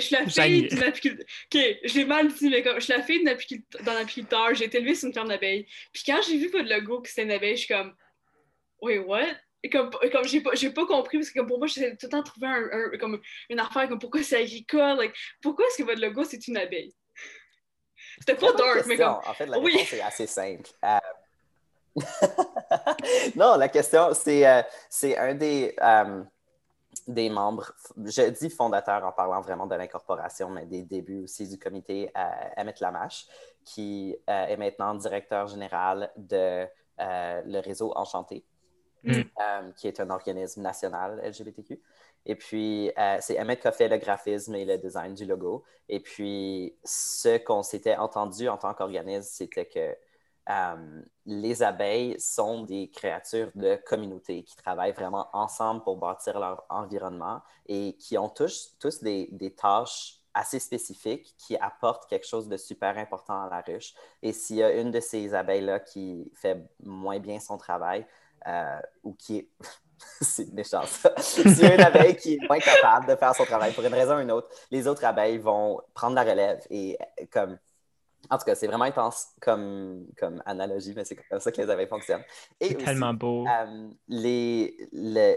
suis 0.00 0.14
la, 0.14 0.26
fille 0.26 0.68
d'une 0.68 0.82
apiculteur, 0.82 1.26
ok, 1.26 1.60
je 1.84 1.94
l'ai 1.94 2.04
mal 2.04 2.28
dit, 2.32 2.48
mais 2.48 2.62
comme, 2.62 2.76
je 2.76 2.80
suis 2.80 2.92
la 2.92 3.02
fille 3.02 3.24
d'un 3.24 3.96
apiculteur, 3.96 4.54
j'ai 4.54 4.64
été 4.64 4.78
élevée 4.78 4.94
sur 4.94 5.08
une 5.08 5.14
ferme 5.14 5.28
d'abeilles, 5.28 5.66
puis 5.92 6.02
quand 6.06 6.20
j'ai 6.22 6.38
vu 6.38 6.48
votre 6.48 6.68
logo 6.68 7.00
que 7.00 7.08
c'était 7.08 7.22
une 7.22 7.32
abeille, 7.32 7.56
je 7.56 7.64
suis 7.64 7.74
comme, 7.74 7.94
wait, 8.80 8.98
what? 8.98 9.26
Et 9.62 9.70
comme, 9.70 9.90
comme 9.90 10.24
j'ai 10.24 10.40
pas, 10.40 10.52
pas 10.52 10.86
compris, 10.86 11.18
parce 11.18 11.30
que 11.30 11.40
pour 11.40 11.58
moi, 11.58 11.66
j'ai 11.66 11.96
tout 11.96 12.06
le 12.06 12.10
temps 12.10 12.22
trouvé 12.22 12.46
un, 12.46 12.98
comme, 12.98 13.20
une 13.48 13.58
affaire, 13.58 13.88
comme, 13.88 13.98
pourquoi 13.98 14.22
c'est 14.22 14.42
agricole, 14.42 14.96
like, 14.96 15.14
pourquoi 15.42 15.66
est-ce 15.66 15.78
que 15.78 15.82
votre 15.82 16.00
logo, 16.00 16.24
c'est 16.24 16.46
une 16.46 16.56
abeille? 16.56 16.94
C'était 18.18 18.36
pas 18.36 18.52
dark, 18.52 18.86
mais 18.86 18.96
comme... 18.96 19.18
En 19.26 19.34
fait, 19.34 19.46
la 19.46 19.58
réponse 19.58 19.92
est 19.92 20.00
assez 20.00 20.26
simple. 20.26 20.70
Euh, 20.84 20.98
non, 23.36 23.56
la 23.56 23.68
question, 23.68 24.12
c'est 24.14 24.46
euh, 24.46 24.62
c'est 24.88 25.16
un 25.16 25.34
des... 25.34 25.74
Euh, 25.80 26.22
des 27.06 27.30
membres, 27.30 27.72
je 28.04 28.30
dis 28.30 28.50
fondateurs 28.50 29.04
en 29.04 29.12
parlant 29.12 29.40
vraiment 29.40 29.66
de 29.66 29.74
l'incorporation, 29.74 30.50
mais 30.50 30.66
des 30.66 30.82
débuts 30.82 31.24
aussi 31.24 31.48
du 31.48 31.58
comité, 31.58 32.10
euh, 32.16 32.22
Emmett 32.56 32.80
Lamache, 32.80 33.26
qui 33.64 34.16
euh, 34.28 34.46
est 34.46 34.56
maintenant 34.56 34.94
directeur 34.94 35.46
général 35.46 36.10
de 36.16 36.66
euh, 37.00 37.42
le 37.44 37.60
réseau 37.60 37.92
Enchanté, 37.96 38.44
mm. 39.04 39.22
qui 39.76 39.88
est 39.88 40.00
un 40.00 40.10
organisme 40.10 40.62
national 40.62 41.20
LGBTQ. 41.24 41.80
Et 42.28 42.34
puis, 42.34 42.90
c'est 43.20 43.38
Emmett 43.38 43.60
qui 43.60 43.68
a 43.68 43.72
fait 43.72 43.88
le 43.88 43.98
graphisme 43.98 44.56
et 44.56 44.64
le 44.64 44.78
design 44.78 45.14
du 45.14 45.24
logo. 45.26 45.62
Et 45.88 46.00
puis, 46.00 46.76
ce 46.82 47.38
qu'on 47.38 47.62
s'était 47.62 47.94
entendu 47.96 48.48
en 48.48 48.56
tant 48.56 48.74
qu'organisme, 48.74 49.28
c'était 49.30 49.66
que 49.66 49.96
euh, 50.48 51.02
les 51.24 51.62
abeilles 51.62 52.14
sont 52.20 52.62
des 52.62 52.88
créatures 52.90 53.50
de 53.56 53.76
communauté 53.84 54.44
qui 54.44 54.54
travaillent 54.54 54.92
vraiment 54.92 55.28
ensemble 55.32 55.82
pour 55.82 55.96
bâtir 55.96 56.38
leur 56.38 56.64
environnement 56.68 57.42
et 57.66 57.96
qui 57.96 58.16
ont 58.16 58.28
tous, 58.28 58.76
tous 58.78 59.02
des, 59.02 59.54
tâches 59.56 60.20
assez 60.34 60.60
spécifiques 60.60 61.34
qui 61.36 61.56
apportent 61.56 62.08
quelque 62.08 62.26
chose 62.26 62.46
de 62.48 62.56
super 62.56 62.96
important 62.96 63.42
à 63.42 63.48
la 63.50 63.60
ruche. 63.60 63.94
Et 64.22 64.32
s'il 64.32 64.56
y 64.56 64.62
a 64.62 64.70
une 64.72 64.92
de 64.92 65.00
ces 65.00 65.34
abeilles-là 65.34 65.80
qui 65.80 66.30
fait 66.36 66.62
moins 66.84 67.18
bien 67.18 67.40
son 67.40 67.58
travail 67.58 68.06
euh, 68.46 68.78
ou 69.02 69.14
qui 69.14 69.38
est... 69.38 69.48
c'est 70.20 70.52
méchant 70.52 70.84
ça. 70.84 71.12
S'il 71.18 71.58
y 71.58 71.66
a 71.66 71.74
une 71.74 71.80
abeille 71.80 72.16
qui 72.16 72.34
est 72.34 72.48
moins 72.48 72.60
capable 72.60 73.06
de 73.06 73.16
faire 73.16 73.34
son 73.34 73.46
travail 73.46 73.72
pour 73.72 73.82
une 73.82 73.94
raison 73.94 74.18
ou 74.18 74.20
une 74.20 74.30
autre, 74.30 74.48
les 74.70 74.86
autres 74.86 75.04
abeilles 75.04 75.38
vont 75.38 75.80
prendre 75.94 76.14
la 76.14 76.22
relève 76.22 76.60
et 76.70 76.98
comme 77.32 77.58
en 78.30 78.38
tout 78.38 78.44
cas, 78.44 78.54
c'est 78.54 78.66
vraiment 78.66 78.84
intense 78.84 79.28
comme, 79.40 80.06
comme 80.18 80.42
analogie, 80.46 80.92
mais 80.94 81.04
c'est 81.04 81.16
comme 81.16 81.40
ça 81.40 81.52
que 81.52 81.60
les 81.60 81.70
abeilles 81.70 81.88
fonctionnent. 81.88 82.24
C'est 82.60 82.76
tellement 82.76 83.14
beau. 83.14 83.44
Euh, 83.46 83.90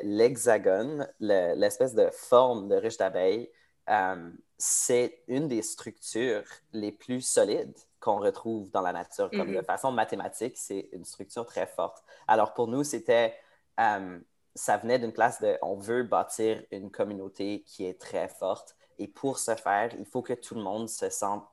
l'hexagone, 0.03 1.07
l'espèce 1.19 1.93
de 1.93 2.09
forme 2.11 2.67
de 2.69 2.75
ruche 2.75 2.97
d'abeilles, 2.97 3.49
euh, 3.89 4.31
c'est 4.57 5.23
une 5.27 5.47
des 5.47 5.61
structures 5.61 6.43
les 6.73 6.91
plus 6.91 7.21
solides 7.21 7.75
qu'on 7.99 8.19
retrouve 8.19 8.69
dans 8.71 8.81
la 8.81 8.93
nature. 8.93 9.29
Comme 9.31 9.51
de 9.51 9.59
mm-hmm. 9.59 9.65
façon 9.65 9.91
mathématique, 9.91 10.57
c'est 10.57 10.89
une 10.93 11.05
structure 11.05 11.45
très 11.45 11.67
forte. 11.67 12.03
Alors 12.27 12.53
pour 12.53 12.67
nous, 12.67 12.83
c'était, 12.83 13.35
euh, 13.79 14.19
ça 14.55 14.77
venait 14.77 14.99
d'une 14.99 15.13
place 15.13 15.41
de, 15.41 15.57
on 15.61 15.75
veut 15.75 16.03
bâtir 16.03 16.63
une 16.71 16.91
communauté 16.91 17.63
qui 17.65 17.85
est 17.85 17.99
très 17.99 18.27
forte. 18.27 18.75
Et 18.97 19.07
pour 19.07 19.39
ce 19.39 19.55
faire, 19.55 19.91
il 19.97 20.05
faut 20.05 20.21
que 20.21 20.33
tout 20.33 20.55
le 20.55 20.61
monde 20.61 20.89
se 20.89 21.09
sente 21.09 21.47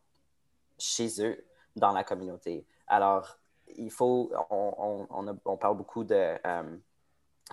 chez 0.78 1.22
eux 1.24 1.44
dans 1.74 1.92
la 1.92 2.04
communauté. 2.04 2.66
Alors, 2.86 3.38
il 3.76 3.90
faut, 3.90 4.30
on, 4.50 5.06
on, 5.10 5.38
on 5.44 5.56
parle 5.56 5.76
beaucoup 5.76 6.04
de 6.04 6.36
euh, 6.46 6.76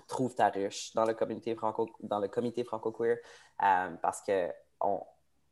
trouve 0.08 0.36
ta 0.36 0.50
ruche 0.50 0.94
dans 0.94 1.06
le 1.06 1.14
comité 1.14 1.56
franco, 1.56 1.90
dans 2.02 2.20
le 2.20 2.28
comité 2.28 2.64
franco-queer 2.64 3.18
euh, 3.64 3.90
parce 4.02 4.22
que 4.22 4.50
on, 4.82 5.02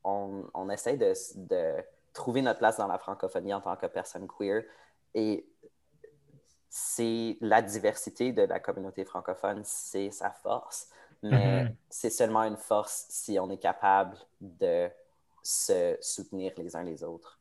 on, 0.03 0.69
essaie 0.69 0.97
de, 0.97 1.13
de, 1.35 1.83
trouver 2.13 2.41
notre 2.41 2.59
place 2.59 2.77
dans 2.77 2.87
la 2.87 2.97
francophonie 2.97 3.53
en 3.53 3.61
tant 3.61 3.75
que 3.77 3.85
personne 3.85 4.27
queer 4.27 4.63
et 5.13 5.47
c'est 6.69 7.37
la 7.41 7.61
diversité 7.61 8.31
de 8.33 8.43
la 8.43 8.59
communauté 8.59 9.05
francophone, 9.05 9.61
c'est 9.63 10.09
sa 10.11 10.31
force, 10.31 10.89
mais 11.21 11.65
mm-hmm. 11.65 11.75
c'est 11.89 12.09
seulement 12.09 12.43
une 12.43 12.57
force 12.57 13.05
si 13.09 13.37
on 13.39 13.49
est 13.49 13.57
capable 13.57 14.17
de 14.39 14.89
se 15.43 15.97
soutenir 16.01 16.53
les 16.57 16.75
uns 16.75 16.83
les 16.83 17.03
autres. 17.03 17.40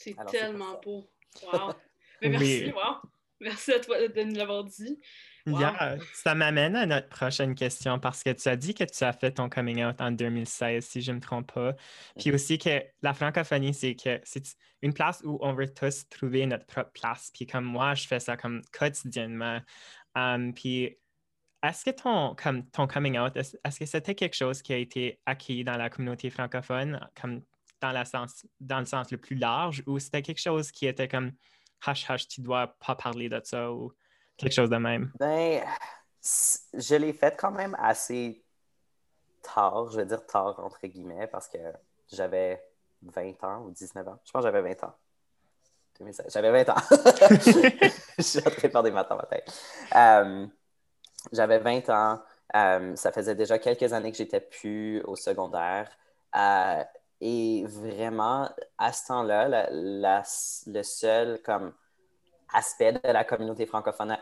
C'est 0.00 0.16
tellement 0.30 0.80
beau. 0.82 1.10
Wow. 1.42 1.74
merci, 2.22 2.72
wow. 2.72 3.10
Merci 3.38 3.72
à 3.72 3.80
toi 3.80 4.08
de 4.08 4.22
nous 4.22 4.34
l'avoir 4.34 4.64
dit. 4.64 4.98
ça 6.14 6.34
m'amène 6.34 6.74
à 6.74 6.86
notre 6.86 7.08
prochaine 7.08 7.54
question 7.54 7.98
parce 7.98 8.22
que 8.22 8.30
tu 8.30 8.48
as 8.48 8.56
dit 8.56 8.74
que 8.74 8.84
tu 8.84 9.04
as 9.04 9.12
fait 9.12 9.32
ton 9.32 9.50
coming 9.50 9.84
out 9.84 10.00
en 10.00 10.10
2016, 10.10 10.84
si 10.84 11.02
je 11.02 11.10
ne 11.10 11.16
me 11.16 11.20
trompe 11.20 11.52
pas. 11.52 11.74
Puis 12.18 12.30
mm-hmm. 12.30 12.34
aussi 12.34 12.58
que 12.58 12.82
la 13.02 13.12
francophonie, 13.12 13.74
c'est 13.74 13.94
que 13.94 14.20
c'est 14.24 14.44
une 14.80 14.94
place 14.94 15.20
où 15.22 15.38
on 15.42 15.52
veut 15.52 15.72
tous 15.72 16.08
trouver 16.08 16.46
notre 16.46 16.64
propre 16.64 16.92
place. 16.92 17.30
Puis 17.34 17.46
comme 17.46 17.64
moi, 17.64 17.94
je 17.94 18.06
fais 18.06 18.20
ça 18.20 18.38
comme 18.38 18.62
quotidiennement. 18.72 19.60
Um, 20.14 20.54
puis 20.54 20.96
est-ce 21.62 21.84
que 21.84 21.90
ton, 21.90 22.34
comme, 22.34 22.66
ton 22.70 22.86
coming 22.86 23.18
out, 23.18 23.36
est-ce 23.36 23.78
que 23.78 23.84
c'était 23.84 24.14
quelque 24.14 24.36
chose 24.36 24.62
qui 24.62 24.72
a 24.72 24.78
été 24.78 25.20
acquis 25.26 25.62
dans 25.62 25.76
la 25.76 25.90
communauté 25.90 26.30
francophone, 26.30 27.06
comme 27.20 27.42
dans, 27.80 27.92
la 27.92 28.04
sens, 28.04 28.46
dans 28.60 28.78
le 28.80 28.84
sens 28.84 29.10
le 29.10 29.18
plus 29.18 29.36
large 29.36 29.82
ou 29.86 29.98
c'était 29.98 30.22
quelque 30.22 30.40
chose 30.40 30.70
qui 30.70 30.86
était 30.86 31.08
comme 31.08 31.32
hush 31.86 32.08
hush, 32.10 32.28
tu 32.28 32.40
dois 32.40 32.76
pas 32.84 32.94
parler 32.94 33.28
de 33.28 33.40
ça 33.44 33.72
ou 33.72 33.92
quelque 34.36 34.52
chose 34.52 34.70
de 34.70 34.76
même? 34.76 35.12
Ben, 35.18 35.62
je 36.74 36.94
l'ai 36.94 37.12
fait 37.12 37.36
quand 37.36 37.50
même 37.50 37.76
assez 37.78 38.44
tard, 39.42 39.90
je 39.90 39.96
vais 39.96 40.06
dire 40.06 40.24
tard 40.26 40.58
entre 40.60 40.86
guillemets, 40.86 41.26
parce 41.26 41.48
que 41.48 41.58
j'avais 42.12 42.62
20 43.02 43.44
ans 43.44 43.64
ou 43.64 43.70
19 43.70 44.06
ans. 44.08 44.20
Je 44.24 44.30
pense 44.32 44.42
que 44.42 44.48
j'avais 44.48 44.62
20 44.62 44.84
ans. 44.84 44.94
J'avais 46.28 46.64
20 46.64 46.68
ans. 46.70 46.80
je 48.18 48.22
suis 48.22 48.38
en 48.38 48.50
train 48.50 48.68
de 48.68 48.72
faire 48.72 48.82
des 48.82 48.90
maths 48.90 49.10
en 49.12 49.16
ma 49.16 49.24
tête. 49.24 49.52
Euh, 49.94 50.46
j'avais 51.32 51.58
20 51.58 51.88
ans. 51.90 52.22
Euh, 52.56 52.96
ça 52.96 53.12
faisait 53.12 53.34
déjà 53.34 53.58
quelques 53.58 53.92
années 53.92 54.10
que 54.10 54.16
j'étais 54.16 54.40
plus 54.40 55.02
au 55.02 55.14
secondaire. 55.14 55.90
Euh, 56.34 56.82
et 57.20 57.64
vraiment, 57.66 58.48
à 58.78 58.92
ce 58.92 59.06
temps-là, 59.08 59.68
le 59.70 60.82
seul 60.82 61.42
comme, 61.42 61.72
aspect 62.52 62.92
de 62.92 63.00
la 63.04 63.24
communauté 63.24 63.66
francophone 63.66 64.16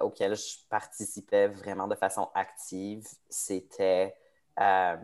auquel 0.00 0.36
je 0.36 0.58
participais 0.68 1.48
vraiment 1.48 1.88
de 1.88 1.94
façon 1.94 2.28
active, 2.34 3.06
c'était 3.28 4.14
euh, 4.60 4.96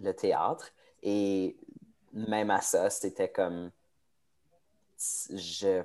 le 0.00 0.12
théâtre. 0.12 0.70
Et 1.02 1.56
même 2.12 2.50
à 2.50 2.60
ça, 2.60 2.90
c'était 2.90 3.28
comme 3.30 3.70
je, 5.30 5.82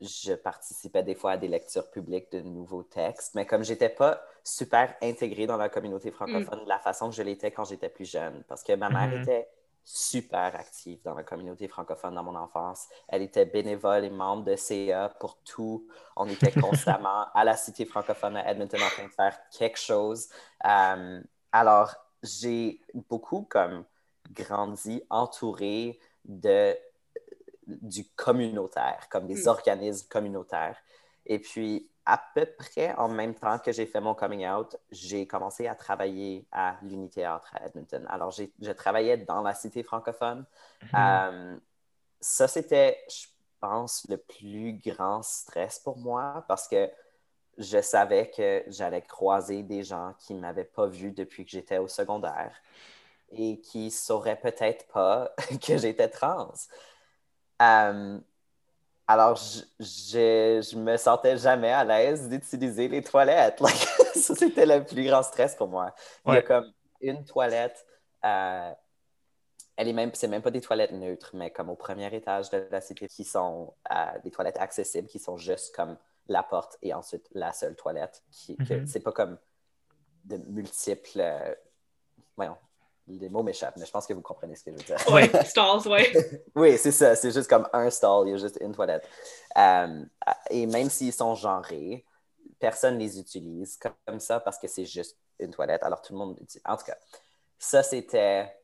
je 0.00 0.32
participais 0.34 1.02
des 1.02 1.14
fois 1.14 1.32
à 1.32 1.36
des 1.36 1.48
lectures 1.48 1.90
publiques 1.90 2.30
de 2.32 2.40
nouveaux 2.40 2.84
textes, 2.84 3.34
mais 3.34 3.44
comme 3.46 3.64
j'étais 3.64 3.88
pas 3.88 4.22
super 4.44 4.94
intégrée 5.02 5.46
dans 5.46 5.56
la 5.56 5.68
communauté 5.68 6.10
francophone 6.10 6.64
de 6.64 6.68
la 6.68 6.78
façon 6.78 7.10
que 7.10 7.16
je 7.16 7.22
l'étais 7.22 7.50
quand 7.50 7.64
j'étais 7.64 7.88
plus 7.88 8.10
jeune, 8.10 8.44
parce 8.48 8.62
que 8.62 8.72
ma 8.74 8.88
mère 8.90 9.12
Mhm. 9.12 9.20
était 9.20 9.48
super 9.84 10.54
active 10.54 11.00
dans 11.04 11.14
la 11.14 11.22
communauté 11.24 11.68
francophone 11.68 12.14
dans 12.14 12.22
mon 12.22 12.36
enfance. 12.36 12.86
Elle 13.08 13.22
était 13.22 13.46
bénévole 13.46 14.04
et 14.04 14.10
membre 14.10 14.44
de 14.44 14.56
CA 14.56 15.08
pour 15.20 15.38
tout. 15.44 15.86
On 16.16 16.28
était 16.28 16.52
constamment 16.56 17.26
à 17.34 17.44
la 17.44 17.56
cité 17.56 17.84
francophone 17.86 18.36
à 18.36 18.50
Edmonton 18.50 18.80
en 18.82 18.90
train 18.90 19.04
de 19.06 19.12
faire 19.12 19.38
quelque 19.56 19.78
chose. 19.78 20.28
Euh, 20.66 21.22
alors, 21.52 21.94
j'ai 22.22 22.80
beaucoup 23.08 23.42
comme 23.48 23.84
grandi 24.32 25.02
entouré 25.10 25.98
de, 26.24 26.76
du 27.66 28.04
communautaire, 28.16 29.08
comme 29.10 29.26
des 29.26 29.46
Mm. 29.46 29.48
organismes 29.48 30.08
communautaires. 30.08 30.76
Et 31.28 31.38
puis, 31.38 31.88
à 32.06 32.20
peu 32.34 32.46
près 32.46 32.94
en 32.94 33.08
même 33.08 33.34
temps 33.34 33.58
que 33.58 33.70
j'ai 33.70 33.84
fait 33.84 34.00
mon 34.00 34.14
coming 34.14 34.48
out, 34.48 34.76
j'ai 34.90 35.26
commencé 35.26 35.66
à 35.66 35.74
travailler 35.74 36.46
à 36.50 36.78
l'Unithéâtre 36.82 37.54
à 37.54 37.66
Edmonton. 37.66 38.06
Alors, 38.08 38.30
je 38.30 38.72
travaillais 38.72 39.18
dans 39.18 39.42
la 39.42 39.54
cité 39.54 39.82
francophone. 39.82 40.46
Euh, 40.94 41.56
ça, 42.20 42.48
c'était, 42.48 43.04
je 43.10 43.26
pense, 43.60 44.06
le 44.08 44.16
plus 44.16 44.72
grand 44.72 45.22
stress 45.22 45.78
pour 45.80 45.98
moi 45.98 46.44
parce 46.48 46.66
que 46.66 46.90
je 47.58 47.80
savais 47.82 48.30
que 48.30 48.64
j'allais 48.68 49.02
croiser 49.02 49.62
des 49.62 49.82
gens 49.82 50.14
qui 50.18 50.32
ne 50.32 50.40
m'avaient 50.40 50.64
pas 50.64 50.86
vu 50.86 51.10
depuis 51.10 51.44
que 51.44 51.50
j'étais 51.50 51.78
au 51.78 51.88
secondaire 51.88 52.54
et 53.32 53.60
qui 53.60 53.86
ne 53.86 53.90
sauraient 53.90 54.40
peut-être 54.40 54.86
pas 54.88 55.34
que 55.66 55.76
j'étais 55.76 56.08
trans. 56.08 56.52
Euh, 57.60 58.18
alors, 59.08 59.36
je, 59.36 59.60
je, 59.80 60.68
je 60.70 60.76
me 60.76 60.96
sentais 60.98 61.36
jamais 61.38 61.72
à 61.72 61.82
l'aise 61.84 62.28
d'utiliser 62.28 62.88
les 62.88 63.02
toilettes. 63.02 63.60
Like, 63.60 63.74
ça, 64.14 64.34
c'était 64.34 64.66
le 64.66 64.84
plus 64.84 65.04
grand 65.04 65.22
stress 65.22 65.56
pour 65.56 65.68
moi. 65.68 65.94
Il 66.26 66.34
y 66.34 66.36
a 66.36 66.42
comme 66.42 66.70
une 67.00 67.24
toilette, 67.24 67.84
euh, 68.24 68.70
elle 69.76 69.88
est 69.88 69.92
même, 69.92 70.10
c'est 70.12 70.28
même 70.28 70.42
pas 70.42 70.50
des 70.50 70.60
toilettes 70.60 70.92
neutres, 70.92 71.30
mais 71.34 71.50
comme 71.52 71.70
au 71.70 71.76
premier 71.76 72.12
étage 72.14 72.50
de 72.50 72.66
la 72.70 72.80
cité, 72.80 73.06
qui 73.08 73.24
sont 73.24 73.72
euh, 73.90 74.18
des 74.24 74.30
toilettes 74.30 74.58
accessibles, 74.58 75.08
qui 75.08 75.18
sont 75.20 75.36
juste 75.36 75.74
comme 75.74 75.96
la 76.26 76.42
porte 76.42 76.76
et 76.82 76.92
ensuite 76.92 77.26
la 77.32 77.52
seule 77.52 77.76
toilette. 77.76 78.22
Qui, 78.30 78.56
Mhm. 78.58 78.86
C'est 78.86 79.00
pas 79.00 79.12
comme 79.12 79.38
de 80.24 80.36
multiples. 80.48 81.20
euh, 81.20 81.54
voyons, 82.36 82.56
les 83.08 83.28
mots 83.28 83.42
m'échappent, 83.42 83.76
mais 83.76 83.86
je 83.86 83.90
pense 83.90 84.06
que 84.06 84.12
vous 84.12 84.20
comprenez 84.22 84.54
ce 84.56 84.64
que 84.64 84.72
je 84.72 84.76
veux 84.76 84.82
dire. 84.82 84.96
Ouais, 85.12 85.28
stalls, 85.44 85.86
ouais. 85.88 86.12
Oui, 86.54 86.76
c'est 86.76 86.92
ça. 86.92 87.16
C'est 87.16 87.30
juste 87.30 87.48
comme 87.48 87.68
un 87.72 87.88
stall, 87.90 88.28
il 88.28 88.32
y 88.32 88.34
a 88.34 88.36
juste 88.36 88.58
une 88.60 88.72
toilette. 88.72 89.08
Euh, 89.56 90.04
et 90.50 90.66
même 90.66 90.90
s'ils 90.90 91.12
sont 91.12 91.34
genrés, 91.34 92.04
personne 92.58 92.98
les 92.98 93.18
utilise 93.18 93.78
comme- 93.78 94.20
ça 94.20 94.40
parce 94.40 94.58
que 94.58 94.66
c'est 94.68 94.84
juste 94.84 95.16
une 95.38 95.50
toilette. 95.52 95.82
Alors 95.82 96.02
tout 96.02 96.12
le 96.12 96.18
monde 96.18 96.36
utilise. 96.40 96.62
En 96.66 96.76
tout 96.76 96.84
cas, 96.84 96.96
ça, 97.58 97.82
c'était 97.82 98.54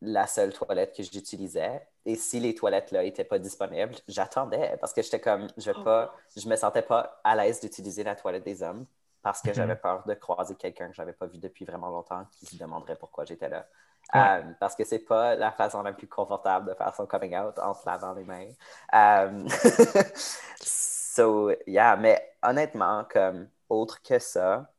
la 0.00 0.26
seule 0.26 0.52
toilette 0.52 0.94
que 0.96 1.02
j'utilisais. 1.02 1.86
Et 2.06 2.14
si 2.16 2.40
les 2.40 2.54
toilettes-là 2.54 3.02
n'étaient 3.02 3.24
pas 3.24 3.38
disponibles, 3.38 3.94
j'attendais 4.06 4.76
parce 4.80 4.92
que 4.92 5.02
j'étais 5.02 5.20
comme, 5.20 5.48
je 5.56 5.70
vais 5.70 5.76
Oh, 5.80 5.82
pas, 5.84 6.14
je 6.36 6.48
me 6.48 6.56
sentais 6.56 6.82
pas 6.82 7.20
à 7.24 7.34
l'aise 7.36 7.60
d'utiliser 7.60 8.04
la 8.04 8.14
toilette 8.14 8.44
des 8.44 8.62
hommes 8.62 8.86
parce 9.22 9.42
que 9.42 9.52
j'avais 9.52 9.76
peur 9.76 10.04
de 10.06 10.14
croiser 10.14 10.54
quelqu'un 10.54 10.88
que 10.88 10.94
j'avais 10.94 11.12
pas 11.12 11.26
vu 11.26 11.38
depuis 11.38 11.64
vraiment 11.64 11.88
longtemps 11.88 12.24
qui 12.32 12.46
se 12.46 12.56
demanderait 12.56 12.96
pourquoi 12.96 13.24
j'étais 13.24 13.48
là. 13.48 13.66
Ouais. 14.14 14.20
Euh, 14.20 14.52
parce 14.58 14.74
que 14.74 14.84
c'est 14.84 15.00
pas 15.00 15.34
la 15.34 15.50
façon 15.52 15.82
la 15.82 15.92
plus 15.92 16.06
confortable 16.06 16.70
de 16.70 16.74
faire 16.74 16.94
son 16.94 17.06
coming 17.06 17.36
out 17.36 17.58
en 17.58 17.74
se 17.74 17.84
lavant 17.84 18.14
les 18.14 18.24
mains. 18.24 18.48
Euh, 18.94 19.46
so, 20.60 21.50
yeah, 21.66 21.96
mais 21.96 22.34
honnêtement, 22.42 23.04
comme 23.10 23.48
autre 23.68 24.00
que 24.02 24.18
ça, 24.18 24.70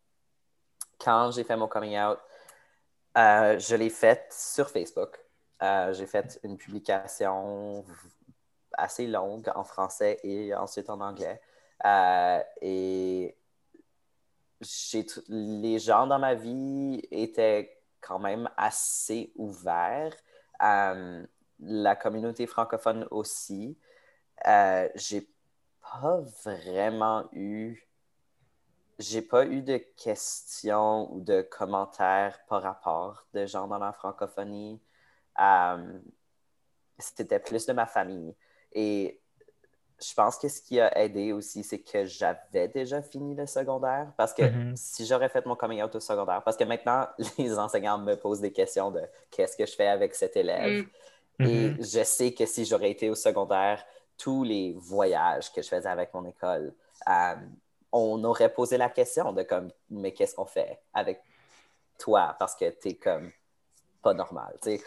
quand 1.00 1.32
j'ai 1.32 1.44
fait 1.44 1.56
mon 1.56 1.68
coming 1.68 2.00
out, 2.00 2.20
euh, 3.18 3.60
je 3.60 3.76
l'ai 3.76 3.90
fait 3.90 4.26
sur 4.32 4.70
Facebook. 4.70 5.20
Euh, 5.62 5.94
j'ai 5.94 6.06
fait 6.06 6.40
une 6.44 6.58
publication 6.58 7.86
assez 8.78 9.08
longue 9.08 9.52
en 9.56 9.64
français 9.64 10.20
et 10.24 10.54
ensuite 10.56 10.90
en 10.90 11.02
anglais. 11.02 11.42
Euh, 11.86 12.42
et 12.62 13.36
les 15.28 15.80
gens 15.80 16.08
dans 16.08 16.20
ma 16.20 16.36
vie 16.36 17.02
étaient 17.12 17.82
quand 18.02 18.20
même 18.20 18.50
assez 18.58 19.32
ouverts. 19.36 20.16
Euh, 20.62 21.26
la 21.60 21.96
communauté 21.96 22.48
francophone 22.48 23.08
aussi. 23.12 23.78
Euh, 24.48 24.90
j'ai 24.96 25.30
pas 25.82 26.22
vraiment 26.44 27.28
eu 27.34 27.90
j'ai 29.00 29.22
pas 29.22 29.46
eu 29.46 29.62
de 29.62 29.78
questions 29.78 31.12
ou 31.14 31.22
de 31.22 31.42
commentaires 31.42 32.38
par 32.48 32.62
rapport 32.62 33.26
de 33.34 33.46
gens 33.46 33.68
dans 33.68 33.78
la 33.78 33.94
francophonie. 33.94 34.82
Euh, 35.40 36.00
c'était 36.98 37.40
plus 37.40 37.66
de 37.66 37.72
ma 37.74 37.86
famille. 37.86 38.36
Et 38.74 39.22
je 40.02 40.14
pense 40.14 40.38
que 40.38 40.48
ce 40.48 40.62
qui 40.62 40.80
a 40.80 40.98
aidé 40.98 41.32
aussi, 41.34 41.64
c'est 41.64 41.80
que 41.80 42.06
j'avais 42.06 42.68
déjà 42.68 43.02
fini 43.02 43.36
le 43.36 43.46
secondaire. 43.46 44.12
Parce 44.18 44.34
que 44.34 44.44
Mhm. 44.44 44.76
si 44.76 45.06
j'aurais 45.06 45.30
fait 45.30 45.46
mon 45.46 45.56
coming 45.56 45.82
out 45.84 45.94
au 45.96 46.00
secondaire, 46.00 46.42
parce 46.44 46.58
que 46.58 46.64
maintenant, 46.64 47.08
les 47.38 47.58
enseignants 47.60 47.98
me 47.98 48.16
posent 48.16 48.42
des 48.42 48.52
questions 48.52 48.92
de 48.92 49.02
qu'est-ce 49.32 49.58
que 49.58 49.66
je 49.66 49.74
fais 49.76 49.88
avec 49.88 50.16
cet 50.16 50.38
élève? 50.38 50.86
Mm. 51.40 51.46
Et 51.46 51.70
Mhm. 51.72 51.84
je 51.84 52.04
sais 52.04 52.34
que 52.34 52.46
si 52.46 52.66
j'aurais 52.66 52.92
été 52.92 53.10
au 53.10 53.16
secondaire, 53.16 53.86
tous 54.18 54.44
les 54.44 54.74
voyages 54.78 55.52
que 55.54 55.62
je 55.62 55.68
faisais 55.70 55.88
avec 55.90 56.14
mon 56.14 56.26
école, 56.26 56.74
euh, 57.08 57.36
on 57.92 58.24
aurait 58.24 58.54
posé 58.54 58.78
la 58.78 58.90
question 58.90 59.32
de 59.34 59.44
comme, 59.44 59.72
mais 59.90 60.12
qu'est-ce 60.12 60.36
qu'on 60.36 60.46
fait 60.46 60.80
avec 60.94 61.22
toi? 61.98 62.36
Parce 62.40 62.56
que 62.56 62.70
t'es 62.70 62.96
comme 62.96 63.32
pas 64.02 64.14
normal, 64.14 64.58
tu 64.62 64.78
sais. 64.78 64.84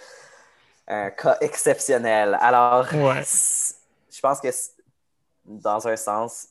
Un 0.88 1.10
cas 1.10 1.36
exceptionnel. 1.40 2.36
Alors, 2.40 2.86
Ouais. 2.92 3.22
je 4.10 4.20
pense 4.20 4.40
que 4.40 4.48
dans 5.44 5.86
un 5.88 5.96
sens, 5.96 6.48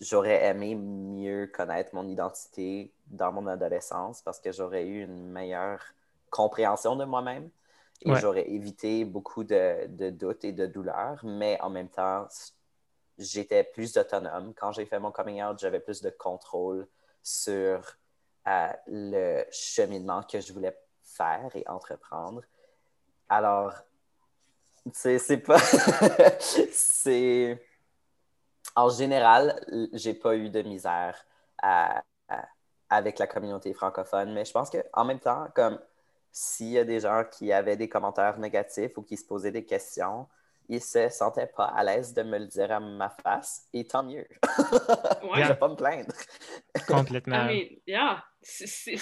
j'aurais 0.00 0.44
aimé 0.44 0.74
mieux 0.74 1.46
connaître 1.48 1.94
mon 1.94 2.06
identité 2.08 2.92
dans 3.08 3.32
mon 3.32 3.46
adolescence 3.46 4.22
parce 4.22 4.40
que 4.40 4.52
j'aurais 4.52 4.86
eu 4.86 5.02
une 5.02 5.30
meilleure 5.30 5.82
compréhension 6.30 6.96
de 6.96 7.04
moi-même 7.04 7.50
et 8.02 8.10
Ouais. 8.12 8.20
j'aurais 8.20 8.48
évité 8.50 9.04
beaucoup 9.04 9.44
de, 9.44 9.86
de 9.88 10.10
doutes 10.10 10.44
et 10.44 10.52
de 10.52 10.66
douleurs, 10.66 11.20
mais 11.24 11.58
en 11.62 11.70
même 11.70 11.88
temps, 11.88 12.28
j'étais 13.18 13.64
plus 13.64 13.96
autonome. 13.96 14.52
Quand 14.54 14.72
j'ai 14.72 14.84
fait 14.86 14.98
mon 15.00 15.10
coming 15.10 15.42
out, 15.42 15.58
j'avais 15.58 15.80
plus 15.80 16.02
de 16.02 16.10
contrôle 16.10 16.86
sur 17.22 17.96
euh, 18.46 18.68
le 18.86 19.44
cheminement 19.50 20.22
que 20.22 20.40
je 20.40 20.52
voulais 20.52 20.76
faire 21.02 21.50
et 21.54 21.64
entreprendre. 21.68 22.42
Alors, 23.28 23.74
c'est 24.92 25.38
pas. 25.38 25.58
c'est. 26.72 27.60
En 28.74 28.88
général, 28.90 29.58
j'ai 29.92 30.14
pas 30.14 30.36
eu 30.36 30.50
de 30.50 30.62
misère 30.62 31.26
avec 32.88 33.18
la 33.18 33.26
communauté 33.26 33.72
francophone, 33.74 34.32
mais 34.32 34.44
je 34.44 34.52
pense 34.52 34.70
qu'en 34.70 35.04
même 35.04 35.20
temps, 35.20 35.48
comme 35.54 35.78
s'il 36.32 36.68
y 36.68 36.78
a 36.78 36.84
des 36.84 37.00
gens 37.00 37.24
qui 37.30 37.52
avaient 37.52 37.76
des 37.76 37.88
commentaires 37.88 38.38
négatifs 38.38 38.96
ou 38.98 39.02
qui 39.02 39.16
se 39.16 39.24
posaient 39.24 39.52
des 39.52 39.64
questions, 39.64 40.28
ils 40.68 40.80
se 40.80 41.08
sentaient 41.08 41.50
pas 41.56 41.66
à 41.66 41.82
l'aise 41.84 42.12
de 42.14 42.22
me 42.22 42.38
le 42.38 42.46
dire 42.46 42.70
à 42.72 42.80
ma 42.80 43.08
face, 43.08 43.66
et 43.72 43.84
tant 43.86 44.02
mieux. 44.02 44.26
Ouais. 45.22 45.42
Je 45.42 45.48
vais 45.48 45.56
pas 45.56 45.68
me 45.68 45.76
plaindre. 45.76 46.12
Complètement. 46.86 47.48
I 47.48 47.54
mean, 47.70 47.78
yeah. 47.86 48.24
C'est- 48.42 48.94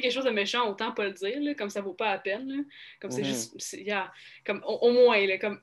quelque 0.00 0.10
chose 0.10 0.24
de 0.24 0.30
méchant, 0.30 0.68
autant 0.68 0.92
pas 0.92 1.04
le 1.04 1.12
dire, 1.12 1.40
là, 1.40 1.54
comme 1.54 1.70
ça 1.70 1.80
vaut 1.80 1.94
pas 1.94 2.12
la 2.12 2.18
peine. 2.18 2.48
là. 2.48 2.62
Comme 3.00 3.10
c'est 3.10 3.20
Mhm. 3.22 3.26
juste, 3.28 3.54
c'est- 3.58 3.80
yeah, 3.82 4.12
comme 4.44 4.62
au, 4.66 4.74
au 4.88 4.92
moins, 4.92 5.24
là, 5.26 5.38
comme 5.38 5.60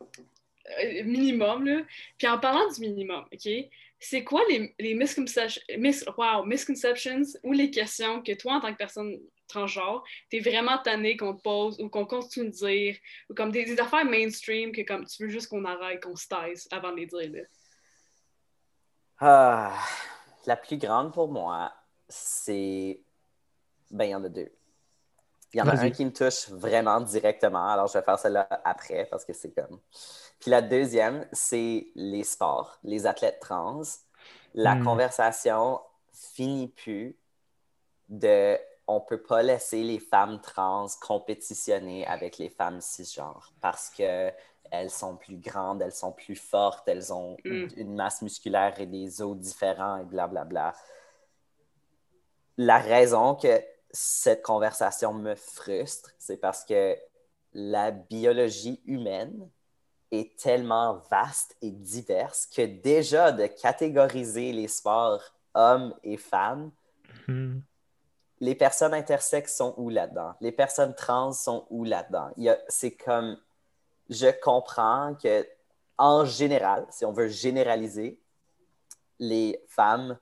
euh, 0.83 1.03
minimum. 1.03 1.65
Là. 1.65 1.81
Puis 2.17 2.27
en 2.27 2.37
parlant 2.39 2.69
du 2.71 2.79
minimum, 2.81 3.25
OK, 3.33 3.51
c'est 3.99 4.23
quoi 4.23 4.41
les, 4.49 4.73
les 4.79 4.93
misconceptions, 4.93 5.61
mis- 5.77 6.03
wow, 6.17 6.45
misconceptions 6.45 7.23
ou 7.43 7.51
les 7.51 7.69
questions 7.71 8.21
que 8.21 8.31
toi, 8.33 8.53
en 8.53 8.61
tant 8.61 8.71
que 8.71 8.77
personne 8.77 9.19
transgenre, 9.51 10.03
t'es 10.29 10.39
vraiment 10.39 10.77
tanné 10.79 11.17
qu'on 11.17 11.35
te 11.35 11.41
pose 11.41 11.79
ou 11.79 11.89
qu'on 11.89 12.05
continue 12.05 12.47
de 12.47 12.51
dire, 12.51 12.97
ou 13.29 13.33
comme 13.33 13.51
des, 13.51 13.65
des 13.65 13.79
affaires 13.79 14.05
mainstream 14.05 14.71
que 14.71 14.81
comme 14.81 15.05
tu 15.05 15.23
veux 15.23 15.29
juste 15.29 15.47
qu'on 15.49 15.65
arrête, 15.65 16.01
qu'on 16.03 16.15
se 16.15 16.27
taise 16.27 16.67
avant 16.71 16.91
de 16.91 16.97
les 16.97 17.05
dire. 17.07 17.31
Là. 17.31 17.41
Ah, 19.19 19.77
la 20.45 20.57
plus 20.57 20.77
grande 20.77 21.13
pour 21.13 21.31
moi, 21.31 21.71
c'est. 22.09 22.99
Ben, 23.91 24.05
il 24.05 24.11
y 24.11 24.15
en 24.15 24.23
a 24.23 24.29
deux. 24.29 24.51
Il 25.53 25.57
y 25.59 25.61
en 25.61 25.67
a 25.67 25.75
un 25.77 25.91
qui 25.91 26.05
me 26.05 26.13
touche 26.13 26.49
vraiment 26.49 27.01
directement, 27.01 27.69
alors 27.69 27.87
je 27.87 27.97
vais 27.97 28.03
faire 28.03 28.17
celle-là 28.17 28.47
après 28.63 29.05
parce 29.11 29.25
que 29.25 29.33
c'est 29.33 29.53
comme. 29.53 29.79
Puis 30.39 30.49
la 30.49 30.61
deuxième, 30.61 31.27
c'est 31.33 31.87
les 31.95 32.23
sports, 32.23 32.79
les 32.83 33.05
athlètes 33.05 33.39
trans. 33.41 33.81
La 34.53 34.75
Hmm. 34.75 34.83
conversation 34.83 35.81
finit 36.13 36.69
plus 36.69 37.17
de 38.09 38.57
on 38.87 38.95
ne 38.95 39.05
peut 39.07 39.21
pas 39.21 39.41
laisser 39.43 39.83
les 39.83 39.99
femmes 39.99 40.41
trans 40.41 40.87
compétitionner 41.01 42.05
avec 42.07 42.37
les 42.37 42.49
femmes 42.49 42.81
cisgenres 42.81 43.53
parce 43.61 43.89
que 43.89 44.31
elles 44.69 44.89
sont 44.89 45.17
plus 45.17 45.37
grandes, 45.37 45.81
elles 45.81 45.91
sont 45.93 46.11
plus 46.13 46.35
fortes, 46.35 46.87
elles 46.87 47.11
ont 47.13 47.35
Mm. 47.43 47.67
une 47.77 47.95
masse 47.95 48.21
musculaire 48.21 48.79
et 48.79 48.85
des 48.85 49.21
os 49.21 49.37
différents 49.37 49.97
et 49.97 50.03
blablabla. 50.05 50.73
La 52.57 52.77
raison 52.77 53.35
que 53.35 53.61
cette 53.91 54.41
conversation 54.43 55.13
me 55.13 55.35
frustre, 55.35 56.11
c'est 56.17 56.37
parce 56.37 56.63
que 56.63 56.97
la 57.53 57.91
biologie 57.91 58.81
humaine 58.85 59.49
est 60.11 60.37
tellement 60.39 61.01
vaste 61.09 61.55
et 61.61 61.71
diverse 61.71 62.45
que 62.45 62.61
déjà 62.65 63.31
de 63.31 63.47
catégoriser 63.47 64.51
les 64.53 64.67
sports 64.67 65.23
hommes 65.53 65.93
et 66.03 66.17
femmes, 66.17 66.71
Mhm. 67.27 67.61
Les 68.41 68.55
personnes 68.55 68.93
intersexes 68.93 69.55
sont 69.55 69.75
où 69.77 69.89
là-dedans? 69.89 70.33
Les 70.41 70.51
personnes 70.51 70.95
trans 70.95 71.31
sont 71.31 71.67
où 71.69 71.83
là-dedans? 71.85 72.31
C'est 72.67 72.91
comme, 72.91 73.37
je 74.09 74.27
comprends 74.41 75.15
que, 75.15 75.47
en 75.97 76.25
général, 76.25 76.87
si 76.89 77.05
on 77.05 77.13
veut 77.13 77.27
généraliser, 77.27 78.19
les 79.19 79.63
femmes, 79.67 80.17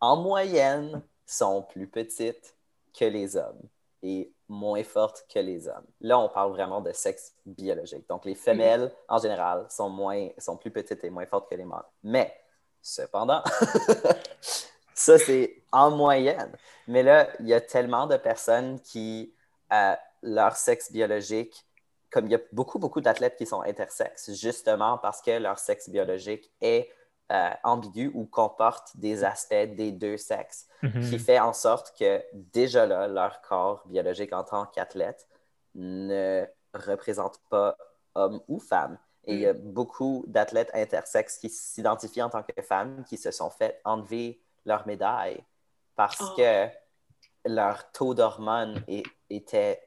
en 0.00 0.16
moyenne, 0.16 1.00
sont 1.24 1.62
plus 1.62 1.86
petites 1.86 2.56
que 2.92 3.04
les 3.04 3.36
hommes 3.36 3.62
et 4.02 4.32
moins 4.48 4.82
fortes 4.82 5.24
que 5.32 5.38
les 5.38 5.68
hommes. 5.68 5.86
Là, 6.00 6.18
on 6.18 6.28
parle 6.28 6.50
vraiment 6.52 6.80
de 6.80 6.92
sexe 6.92 7.34
biologique. 7.46 8.08
Donc, 8.08 8.24
les 8.24 8.34
femelles, 8.34 8.92
en 9.08 9.18
général, 9.18 9.66
sont, 9.70 9.88
moins, 9.88 10.28
sont 10.38 10.56
plus 10.56 10.72
petites 10.72 11.04
et 11.04 11.10
moins 11.10 11.26
fortes 11.26 11.48
que 11.48 11.54
les 11.54 11.64
mâles. 11.64 11.84
Mais, 12.02 12.34
cependant, 12.82 13.42
ça, 14.98 15.18
c'est 15.18 15.62
en 15.72 15.90
moyenne. 15.90 16.52
Mais 16.88 17.02
là, 17.02 17.28
il 17.40 17.48
y 17.48 17.54
a 17.54 17.60
tellement 17.60 18.06
de 18.06 18.16
personnes 18.16 18.80
qui, 18.80 19.32
euh, 19.72 19.94
leur 20.22 20.56
sexe 20.56 20.90
biologique, 20.90 21.64
comme 22.10 22.26
il 22.26 22.32
y 22.32 22.34
a 22.34 22.40
beaucoup, 22.52 22.78
beaucoup 22.78 23.00
d'athlètes 23.00 23.36
qui 23.36 23.46
sont 23.46 23.62
intersexes, 23.62 24.32
justement 24.32 24.98
parce 24.98 25.20
que 25.22 25.38
leur 25.38 25.58
sexe 25.58 25.88
biologique 25.88 26.50
est 26.60 26.90
euh, 27.30 27.50
ambigu 27.62 28.10
ou 28.14 28.24
comporte 28.24 28.96
des 28.96 29.22
aspects 29.22 29.74
des 29.76 29.92
deux 29.92 30.16
sexes, 30.16 30.66
Mhm. 30.82 31.00
qui 31.10 31.18
fait 31.18 31.38
en 31.38 31.52
sorte 31.52 31.94
que 31.98 32.24
déjà 32.32 32.86
là, 32.86 33.06
leur 33.06 33.42
corps 33.42 33.82
biologique 33.86 34.32
en 34.32 34.44
tant 34.44 34.64
qu'athlète 34.64 35.28
ne 35.74 36.46
représente 36.72 37.38
pas 37.50 37.76
homme 38.14 38.40
ou 38.48 38.58
femme. 38.58 38.98
Et 39.24 39.34
il 39.34 39.40
y 39.40 39.46
a 39.46 39.52
beaucoup 39.52 40.24
d'athlètes 40.26 40.70
intersexes 40.72 41.36
qui 41.36 41.50
s'identifient 41.50 42.22
en 42.22 42.30
tant 42.30 42.42
que 42.42 42.62
femmes 42.62 43.04
qui 43.04 43.18
se 43.18 43.30
sont 43.30 43.50
fait 43.50 43.78
enlever 43.84 44.40
leur 44.68 44.86
médaille 44.86 45.42
parce 45.96 46.20
Oh. 46.20 46.34
que 46.36 46.68
leur 47.44 47.90
taux 47.92 48.14
d'hormones 48.14 48.84
était 49.30 49.82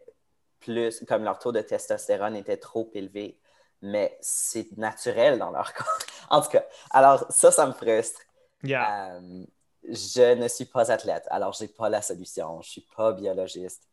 plus, 0.60 1.04
comme 1.08 1.24
leur 1.24 1.40
taux 1.40 1.52
de 1.52 1.62
testostérone 1.62 2.36
était 2.36 2.58
trop 2.58 2.90
élevé. 2.94 3.40
Mais 3.82 4.18
c'est 4.22 4.76
naturel 4.78 5.40
dans 5.40 5.50
leur 5.52 5.74
corps. 5.78 5.98
En 6.30 6.42
tout 6.42 6.50
cas, 6.50 6.66
alors 6.92 7.26
ça, 7.32 7.52
ça 7.52 7.66
me 7.66 7.72
frustre. 7.74 8.20
Yeah. 8.64 9.16
Euh, 9.16 9.46
je 9.84 10.36
ne 10.36 10.48
suis 10.48 10.66
pas 10.66 10.92
athlète, 10.92 11.26
alors 11.32 11.54
je 11.54 11.64
n'ai 11.64 11.68
pas 11.70 11.90
la 11.90 12.02
solution. 12.02 12.62
Je 12.62 12.68
ne 12.68 12.72
suis 12.72 12.88
pas 12.96 13.12
biologiste. 13.14 13.88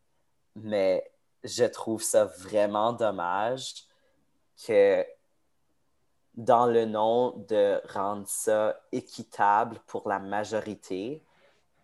Mais 0.55 1.09
je 1.43 1.63
trouve 1.65 2.03
ça 2.03 2.25
vraiment 2.25 2.93
dommage 2.93 3.73
que 4.67 5.05
dans 6.39 6.67
le 6.67 6.85
nom 6.85 7.45
de 7.49 7.81
rendre 7.93 8.27
ça 8.27 8.79
équitable 8.93 9.79
pour 9.87 10.09
la 10.09 10.19
majorité, 10.19 11.23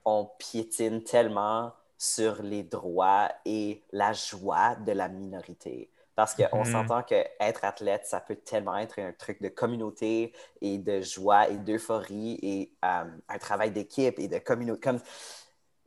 on 0.06 0.30
piétine 0.40 1.04
tellement 1.04 1.74
sur 1.98 2.44
les 2.44 2.64
droits 2.64 3.30
et 3.46 3.84
la 3.92 4.14
joie 4.14 4.76
de 4.76 4.92
la 4.94 5.10
minorité. 5.10 5.92
Parce 6.16 6.36
qu'on 6.36 6.64
Mhm. 6.64 6.66
s'entend 6.66 7.04
qu'être 7.04 7.66
athlète, 7.66 8.06
ça 8.06 8.22
peut 8.22 8.38
tellement 8.38 8.78
être 8.78 9.00
un 9.00 9.14
truc 9.14 9.42
de 9.42 9.50
communauté 9.50 10.34
et 10.62 10.78
de 10.78 11.02
joie 11.02 11.50
et 11.50 11.58
d'euphorie 11.58 12.40
et 12.44 12.72
euh, 12.86 13.06
un 13.30 13.38
travail 13.40 13.72
d'équipe 13.72 14.20
et 14.20 14.28
de 14.30 14.40
communauté. 14.40 14.82
Comme, 14.82 15.00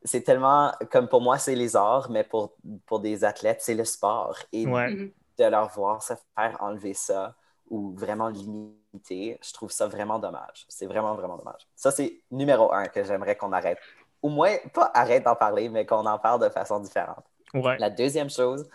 c'est 0.04 0.22
tellement, 0.22 0.72
comme 0.90 1.08
pour 1.08 1.20
moi, 1.20 1.38
c'est 1.38 1.54
les 1.54 1.76
arts, 1.76 2.10
mais 2.10 2.24
pour, 2.24 2.54
pour 2.86 3.00
des 3.00 3.24
athlètes, 3.24 3.60
c'est 3.62 3.74
le 3.74 3.84
sport. 3.84 4.38
Et 4.52 4.66
Ouais. 4.66 4.90
Mhm. 4.90 5.12
de 5.38 5.44
leur 5.44 5.70
voir 5.70 6.02
se 6.02 6.14
faire 6.36 6.56
enlever 6.60 6.94
ça 6.94 7.36
ou 7.70 7.92
vraiment 7.92 8.28
limiter, 8.28 9.38
je 9.42 9.52
trouve 9.52 9.70
ça 9.70 9.86
vraiment 9.86 10.18
dommage. 10.18 10.64
C'est 10.68 10.86
vraiment, 10.86 11.14
vraiment 11.14 11.36
dommage. 11.36 11.66
Ça, 11.74 11.90
c'est 11.90 12.20
numéro 12.30 12.72
un 12.72 12.86
que 12.86 13.04
j'aimerais 13.04 13.36
qu'on 13.36 13.52
arrête. 13.52 13.78
Au 14.22 14.28
moins, 14.28 14.56
pas 14.72 14.90
arrête 14.94 15.24
d'en 15.24 15.36
parler, 15.36 15.68
mais 15.68 15.86
qu'on 15.86 16.06
en 16.06 16.18
parle 16.18 16.42
de 16.42 16.48
façon 16.48 16.80
différente. 16.80 17.24
Ouais. 17.54 17.78
La 17.78 17.90
deuxième 17.90 18.30
chose, 18.30 18.68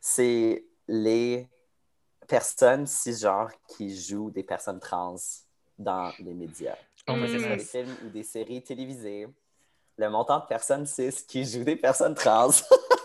c'est 0.00 0.64
les 0.88 1.48
personnes 2.26 2.86
cisgenres 2.86 3.50
qui 3.68 3.94
jouent 3.94 4.30
des 4.30 4.42
personnes 4.42 4.80
trans 4.80 5.16
dans 5.78 6.12
les 6.18 6.34
médias. 6.34 6.76
Oh 7.08 7.14
des 7.14 7.58
films 7.58 7.96
ou 8.04 8.08
des 8.08 8.22
séries 8.22 8.62
télévisées. 8.62 9.26
Le 9.96 10.08
montant 10.08 10.38
de 10.38 10.46
personnes 10.46 10.86
cis 10.86 11.24
qui 11.26 11.44
jouent 11.44 11.64
des 11.64 11.76
personnes 11.76 12.14
trans. 12.14 12.50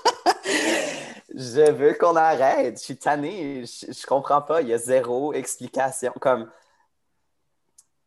je 1.36 1.71
veux 1.71 1.93
qu'on 1.93 2.15
arrête. 2.15 2.78
Je 2.80 2.84
suis 2.84 2.98
tanné. 2.98 3.65
Je, 3.65 3.91
je 3.91 4.06
comprends 4.06 4.41
pas. 4.41 4.62
Il 4.62 4.69
y 4.69 4.74
a 4.74 4.78
zéro 4.78 5.34
explication. 5.34 6.13
Comme 6.19 6.50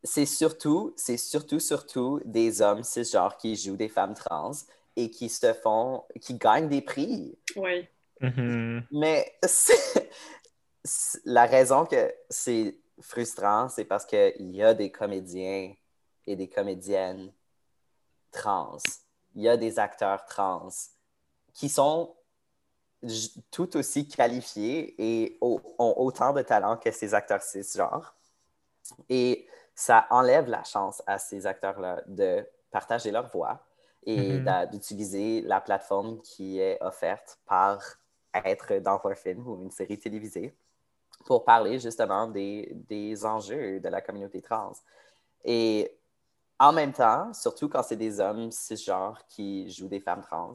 c'est 0.03 0.25
surtout, 0.25 0.93
c'est 0.95 1.17
surtout, 1.17 1.59
surtout 1.59 2.21
des 2.25 2.61
hommes 2.61 2.83
cisgenres 2.83 3.37
qui 3.37 3.55
jouent 3.55 3.75
des 3.75 3.89
femmes 3.89 4.13
trans 4.13 4.51
et 4.95 5.09
qui 5.11 5.29
se 5.29 5.53
font, 5.53 6.03
qui 6.21 6.35
gagnent 6.35 6.69
des 6.69 6.81
prix. 6.81 7.37
Oui. 7.55 7.87
Mhm. 8.21 8.85
Mais 8.91 9.37
c'est- 9.45 10.09
c'est- 10.83 11.21
la 11.25 11.45
raison 11.45 11.85
que 11.85 12.13
c'est 12.29 12.77
frustrant, 13.01 13.69
c'est 13.69 13.85
parce 13.85 14.05
qu'il 14.05 14.55
y 14.55 14.63
a 14.63 14.73
des 14.73 14.91
comédiens 14.91 15.73
et 16.25 16.35
des 16.35 16.49
comédiennes 16.49 17.31
trans. 18.31 18.77
Il 19.35 19.43
y 19.43 19.49
a 19.49 19.57
des 19.57 19.79
acteurs 19.79 20.25
trans 20.25 20.69
qui 21.53 21.69
sont 21.69 22.15
tout 23.51 23.77
aussi 23.77 24.07
qualifiés 24.07 24.95
et 24.97 25.37
au- 25.41 25.61
ont 25.77 25.93
autant 25.97 26.33
de 26.33 26.41
talent 26.41 26.77
que 26.77 26.91
ces 26.91 27.13
acteurs 27.13 27.41
cisgenres. 27.41 28.13
Et 29.07 29.47
ça 29.75 30.07
enlève 30.09 30.49
la 30.49 30.63
chance 30.63 31.01
à 31.07 31.17
ces 31.17 31.45
acteurs-là 31.47 32.01
de 32.07 32.45
partager 32.71 33.11
leur 33.11 33.29
voix 33.29 33.63
et 34.03 34.39
Mhm. 34.39 34.43
d'a- 34.43 34.65
d'utiliser 34.65 35.41
la 35.41 35.61
plateforme 35.61 36.21
qui 36.21 36.59
est 36.59 36.77
offerte 36.81 37.39
par 37.45 37.81
être 38.33 38.79
dans 38.79 38.99
un 39.03 39.15
film 39.15 39.47
ou 39.47 39.61
une 39.63 39.71
série 39.71 39.97
télévisée 39.97 40.53
pour 41.25 41.43
parler 41.45 41.79
justement 41.79 42.27
des, 42.27 42.71
des 42.87 43.25
enjeux 43.25 43.79
de 43.79 43.89
la 43.89 44.01
communauté 44.01 44.41
trans. 44.41 44.73
Et 45.43 45.95
en 46.59 46.73
même 46.73 46.91
temps, 46.93 47.33
surtout 47.33 47.69
quand 47.69 47.83
c'est 47.83 47.95
des 47.95 48.19
hommes 48.19 48.51
cisgenres 48.51 49.25
qui 49.27 49.69
jouent 49.71 49.87
des 49.87 49.99
femmes 50.01 50.21
trans, 50.21 50.53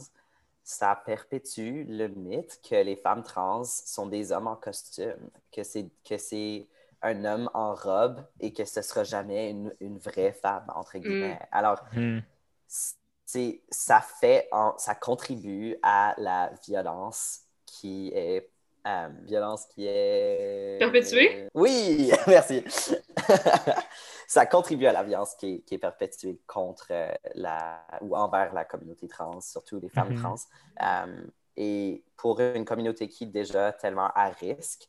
ça 0.64 0.96
perpétue 1.06 1.84
le 1.88 2.08
mythe 2.08 2.60
que 2.68 2.74
les 2.76 2.96
femmes 2.96 3.22
trans 3.22 3.64
sont 3.64 4.06
des 4.06 4.32
hommes 4.32 4.46
en 4.48 4.56
costume, 4.56 5.30
que 5.52 5.62
c'est 5.62 5.88
que 6.08 6.18
c'est 6.18 6.66
un 7.02 7.24
homme 7.26 7.50
en 7.54 7.74
robe 7.74 8.24
et 8.40 8.52
que 8.52 8.64
ce 8.64 8.82
sera 8.82 9.04
jamais 9.04 9.50
une, 9.50 9.74
une 9.80 9.98
vraie 9.98 10.32
femme, 10.32 10.64
entre 10.74 10.98
guillemets. 10.98 11.38
Alors, 11.52 11.80
c'est, 13.26 13.62
ça 13.70 14.00
fait, 14.00 14.48
en- 14.52 14.76
ça 14.78 14.94
contribue 14.94 15.76
à 15.82 16.14
la 16.18 16.52
violence 16.66 17.40
qui 17.66 18.10
est, 18.14 18.50
euh, 18.86 19.08
violence 19.22 19.66
qui 19.66 19.86
est... 19.86 20.78
Perpétuée? 20.80 21.48
oui, 21.54 22.12
merci. 22.26 22.64
ça 24.26 24.46
contribue 24.46 24.86
à 24.86 24.92
la 24.92 25.02
violence 25.02 25.34
qui 25.36 25.54
est, 25.56 25.60
qui 25.60 25.74
est 25.74 25.78
perpétuée 25.78 26.40
contre 26.46 26.86
euh, 26.90 27.12
la, 27.34 27.84
ou 28.00 28.16
envers 28.16 28.52
la 28.54 28.64
communauté 28.64 29.08
trans, 29.08 29.40
surtout 29.40 29.78
les 29.80 29.88
femmes 29.88 30.10
Mhm. 30.14 30.20
trans. 30.22 30.36
Euh, 30.82 31.26
et 31.56 32.04
pour 32.16 32.40
une 32.40 32.64
communauté 32.64 33.08
qui 33.08 33.24
est 33.24 33.28
déjà 33.28 33.72
tellement 33.72 34.10
à 34.14 34.28
risque, 34.28 34.88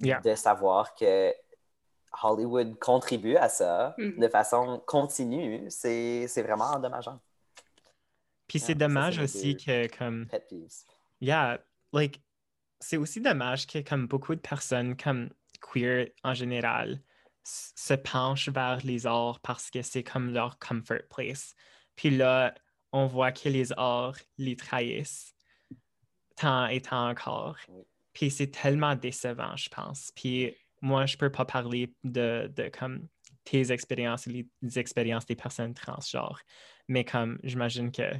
Yeah. 0.00 0.20
de 0.20 0.36
savoir 0.36 0.94
que 0.94 1.34
Hollywood 2.22 2.78
contribue 2.78 3.36
à 3.36 3.48
ça 3.48 3.94
Mhm. 3.98 4.20
de 4.20 4.28
façon 4.28 4.80
continue, 4.86 5.66
c'est 5.70 6.26
c'est 6.28 6.42
vraiment 6.42 6.66
endommageant. 6.66 7.18
Puis 8.46 8.60
c'est 8.60 8.72
ça, 8.72 8.78
dommage 8.78 9.18
aussi 9.18 9.56
que 9.56 9.88
comme 9.98 10.26
Pet 10.28 10.46
peeves. 10.48 10.84
Yeah, 11.20 11.58
like, 11.92 12.22
c'est 12.80 12.96
aussi 12.96 13.20
dommage 13.20 13.66
que 13.66 13.80
comme 13.80 14.06
beaucoup 14.06 14.34
de 14.36 14.40
personnes 14.40 14.96
comme 14.96 15.30
queer 15.60 16.10
en 16.22 16.32
général 16.32 17.00
se 17.44 17.94
penchent 17.94 18.48
vers 18.48 18.78
les 18.84 19.06
arts 19.06 19.40
parce 19.40 19.70
que 19.70 19.82
c'est 19.82 20.02
comme 20.02 20.32
leur 20.32 20.58
comfort 20.58 21.06
place. 21.10 21.54
Puis 21.96 22.10
là, 22.10 22.54
on 22.92 23.06
voit 23.06 23.32
que 23.32 23.48
les 23.48 23.72
arts 23.72 24.18
les 24.36 24.56
trahissent 24.56 25.34
tant 26.36 26.66
et 26.66 26.80
tant 26.80 27.10
encore. 27.10 27.56
Puis 28.12 28.30
c'est 28.30 28.50
tellement 28.50 28.94
décevant, 28.94 29.56
je 29.56 29.68
pense. 29.68 30.12
Puis 30.14 30.54
moi, 30.80 31.06
je 31.06 31.16
peux 31.16 31.30
pas 31.30 31.44
parler 31.44 31.94
de, 32.04 32.50
de 32.54 32.68
comme 32.68 33.08
tes 33.44 33.72
expériences 33.72 34.26
et 34.26 34.46
les 34.62 34.78
expériences 34.78 35.26
des 35.26 35.36
personnes 35.36 35.74
transgenres. 35.74 36.40
Mais 36.86 37.04
comme 37.04 37.38
j'imagine 37.42 37.90
que 37.90 38.12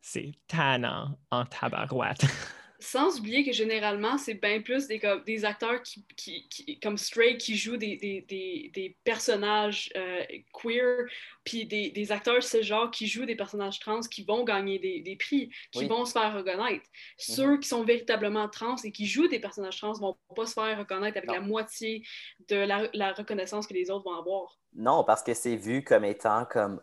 c'est 0.00 0.32
tannant 0.46 1.18
en 1.30 1.44
tabarouette. 1.44 2.24
sans 2.80 3.18
oublier 3.18 3.44
que 3.44 3.52
généralement, 3.52 4.18
c'est 4.18 4.34
bien 4.34 4.60
plus 4.60 4.86
des, 4.86 4.98
comme, 4.98 5.22
des 5.24 5.44
acteurs 5.44 5.82
qui, 5.82 6.04
qui, 6.16 6.80
comme 6.80 6.96
Stray 6.96 7.36
qui 7.36 7.56
jouent 7.56 7.76
des, 7.76 7.96
des, 7.96 8.22
des, 8.22 8.70
des 8.74 8.96
personnages 9.04 9.92
euh, 9.96 10.24
queer, 10.52 11.06
puis 11.44 11.66
des, 11.66 11.90
des, 11.90 12.12
acteurs 12.12 12.42
ce 12.42 12.62
genre 12.62 12.90
qui 12.90 13.06
jouent 13.06 13.26
des 13.26 13.36
personnages 13.36 13.78
trans 13.80 14.00
qui 14.00 14.24
vont 14.24 14.44
gagner 14.44 14.78
des, 14.78 15.16
prix, 15.16 15.50
qui 15.72 15.86
vont 15.86 16.04
se 16.04 16.12
faire 16.12 16.34
reconnaître. 16.34 16.84
Mhm. 16.84 16.84
Ceux 17.18 17.58
qui 17.58 17.68
sont 17.68 17.84
véritablement 17.84 18.48
trans 18.48 18.76
et 18.82 18.92
qui 18.92 19.06
jouent 19.06 19.28
des 19.28 19.40
personnages 19.40 19.78
trans 19.78 19.92
vont 19.92 20.16
pas 20.34 20.46
se 20.46 20.54
faire 20.54 20.78
reconnaître 20.78 21.18
avec 21.18 21.30
la 21.30 21.40
moitié 21.40 22.02
de 22.48 22.56
la, 22.56 22.88
la 22.94 23.12
reconnaissance 23.12 23.66
que 23.66 23.74
les 23.74 23.90
autres 23.90 24.04
vont 24.04 24.18
avoir. 24.18 24.59
Non, 24.74 25.02
parce 25.02 25.22
que 25.22 25.34
c'est 25.34 25.56
vu 25.56 25.82
comme 25.82 26.04
étant 26.04 26.44
comme 26.44 26.80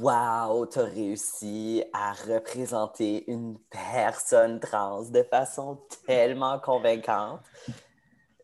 Wow, 0.00 0.66
t'as 0.66 0.84
réussi 0.84 1.82
à 1.92 2.12
représenter 2.12 3.30
une 3.30 3.58
personne 3.70 4.60
trans 4.60 5.02
de 5.04 5.22
façon 5.22 5.80
tellement 6.06 6.58
convaincante. 6.58 7.40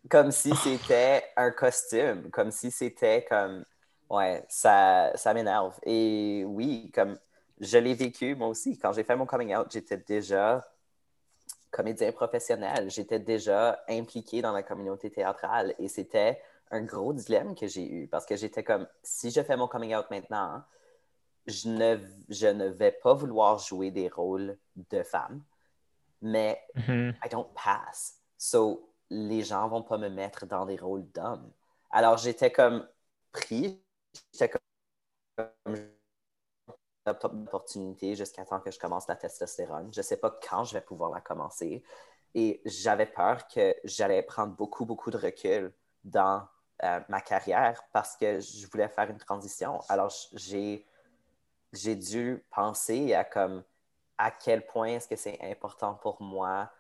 Comme 0.08 0.30
si 0.30 0.54
c'était 0.56 1.24
un 1.36 1.50
costume, 1.50 2.30
comme 2.30 2.50
si 2.50 2.70
c'était 2.70 3.24
comme 3.28 3.64
Ouais, 4.10 4.42
ça, 4.48 5.12
ça 5.16 5.34
m'énerve. 5.34 5.78
Et 5.84 6.44
oui, 6.46 6.90
comme 6.94 7.18
je 7.60 7.76
l'ai 7.76 7.94
vécu 7.94 8.34
moi 8.34 8.48
aussi. 8.48 8.78
Quand 8.78 8.92
j'ai 8.92 9.04
fait 9.04 9.16
mon 9.16 9.26
coming 9.26 9.54
out, 9.54 9.66
j'étais 9.70 9.98
déjà 9.98 10.66
comédien 11.70 12.10
professionnel. 12.12 12.90
J'étais 12.90 13.18
déjà 13.18 13.82
impliqué 13.88 14.40
dans 14.40 14.52
la 14.52 14.62
communauté 14.62 15.10
théâtrale 15.10 15.74
et 15.78 15.88
c'était 15.88 16.40
un 16.70 16.82
gros 16.82 17.12
dilemme 17.12 17.54
que 17.54 17.66
j'ai 17.66 17.90
eu 17.90 18.08
parce 18.08 18.26
que 18.26 18.36
j'étais 18.36 18.64
comme, 18.64 18.86
si 19.02 19.30
je 19.30 19.42
fais 19.42 19.56
mon 19.56 19.68
coming 19.68 19.94
out 19.94 20.06
maintenant, 20.10 20.62
je 21.46 21.68
ne, 21.68 21.98
je 22.28 22.46
ne 22.46 22.66
vais 22.66 22.92
pas 22.92 23.14
vouloir 23.14 23.58
jouer 23.58 23.90
des 23.90 24.08
rôles 24.08 24.58
de 24.76 25.02
femme, 25.02 25.42
mais 26.20 26.62
mm-hmm. 26.76 27.14
I 27.24 27.28
don't 27.30 27.48
pass. 27.54 28.20
So, 28.36 28.92
les 29.10 29.42
gens 29.42 29.68
vont 29.68 29.82
pas 29.82 29.98
me 29.98 30.08
mettre 30.08 30.46
dans 30.46 30.66
des 30.66 30.76
rôles 30.76 31.10
d'hommes. 31.12 31.50
Alors, 31.90 32.18
j'étais 32.18 32.52
comme 32.52 32.86
pris, 33.32 33.82
j'étais 34.32 34.50
comme 34.50 34.62
opportunité 37.06 38.14
jusqu'à 38.14 38.44
temps 38.44 38.60
que 38.60 38.70
je 38.70 38.78
commence 38.78 39.08
la 39.08 39.16
testostérone. 39.16 39.92
Je 39.92 40.00
ne 40.00 40.02
sais 40.02 40.18
pas 40.18 40.38
quand 40.48 40.64
je 40.64 40.74
vais 40.74 40.80
pouvoir 40.80 41.10
la 41.10 41.20
commencer. 41.20 41.82
Et 42.34 42.60
j'avais 42.66 43.06
peur 43.06 43.48
que 43.48 43.74
j'allais 43.84 44.22
prendre 44.22 44.54
beaucoup, 44.54 44.84
beaucoup 44.84 45.10
de 45.10 45.16
recul 45.16 45.72
dans 46.04 46.46
euh, 46.84 47.00
ma 47.08 47.20
carrière 47.20 47.82
parce 47.92 48.16
que 48.16 48.40
je 48.40 48.66
voulais 48.68 48.88
faire 48.88 49.10
une 49.10 49.18
transition. 49.18 49.80
Alors, 49.88 50.12
j'ai, 50.34 50.86
j'ai 51.72 51.96
dû 51.96 52.44
penser 52.50 53.14
à 53.14 53.24
comme 53.24 53.64
à 54.16 54.30
quel 54.30 54.66
point 54.66 54.86
est-ce 54.88 55.08
que 55.08 55.16
c'est 55.16 55.38
important 55.42 55.94
pour 55.94 56.20
moi 56.22 56.70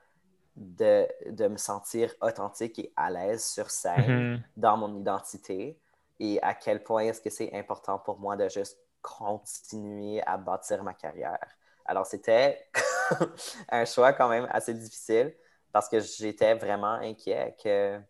de, 0.56 1.06
de, 1.30 1.46
me 1.46 1.56
sentir 1.56 2.12
authentique 2.20 2.78
et 2.80 2.92
à 2.96 3.10
l'aise 3.10 3.44
sur 3.44 3.70
scène 3.70 4.36
mm-hmm. 4.36 4.42
dans 4.56 4.76
mon 4.76 4.98
identité 4.98 5.80
et 6.20 6.42
à 6.42 6.54
quel 6.54 6.82
point 6.82 7.02
est-ce 7.02 7.20
que 7.20 7.30
c'est 7.30 7.52
important 7.54 7.98
pour 7.98 8.18
moi 8.18 8.36
de 8.36 8.48
juste 8.48 8.78
continuer 9.02 10.20
à 10.22 10.36
bâtir 10.36 10.82
ma 10.82 10.94
carrière. 10.94 11.46
Alors, 11.84 12.06
c'était 12.06 12.68
un 13.70 13.84
choix 13.84 14.12
quand 14.12 14.28
même 14.28 14.46
assez 14.50 14.74
difficile 14.74 15.34
parce 15.72 15.88
que 15.88 16.00
j'étais 16.00 16.54
vraiment 16.54 16.94
inquiet 16.94 17.56
que, 17.62 18.00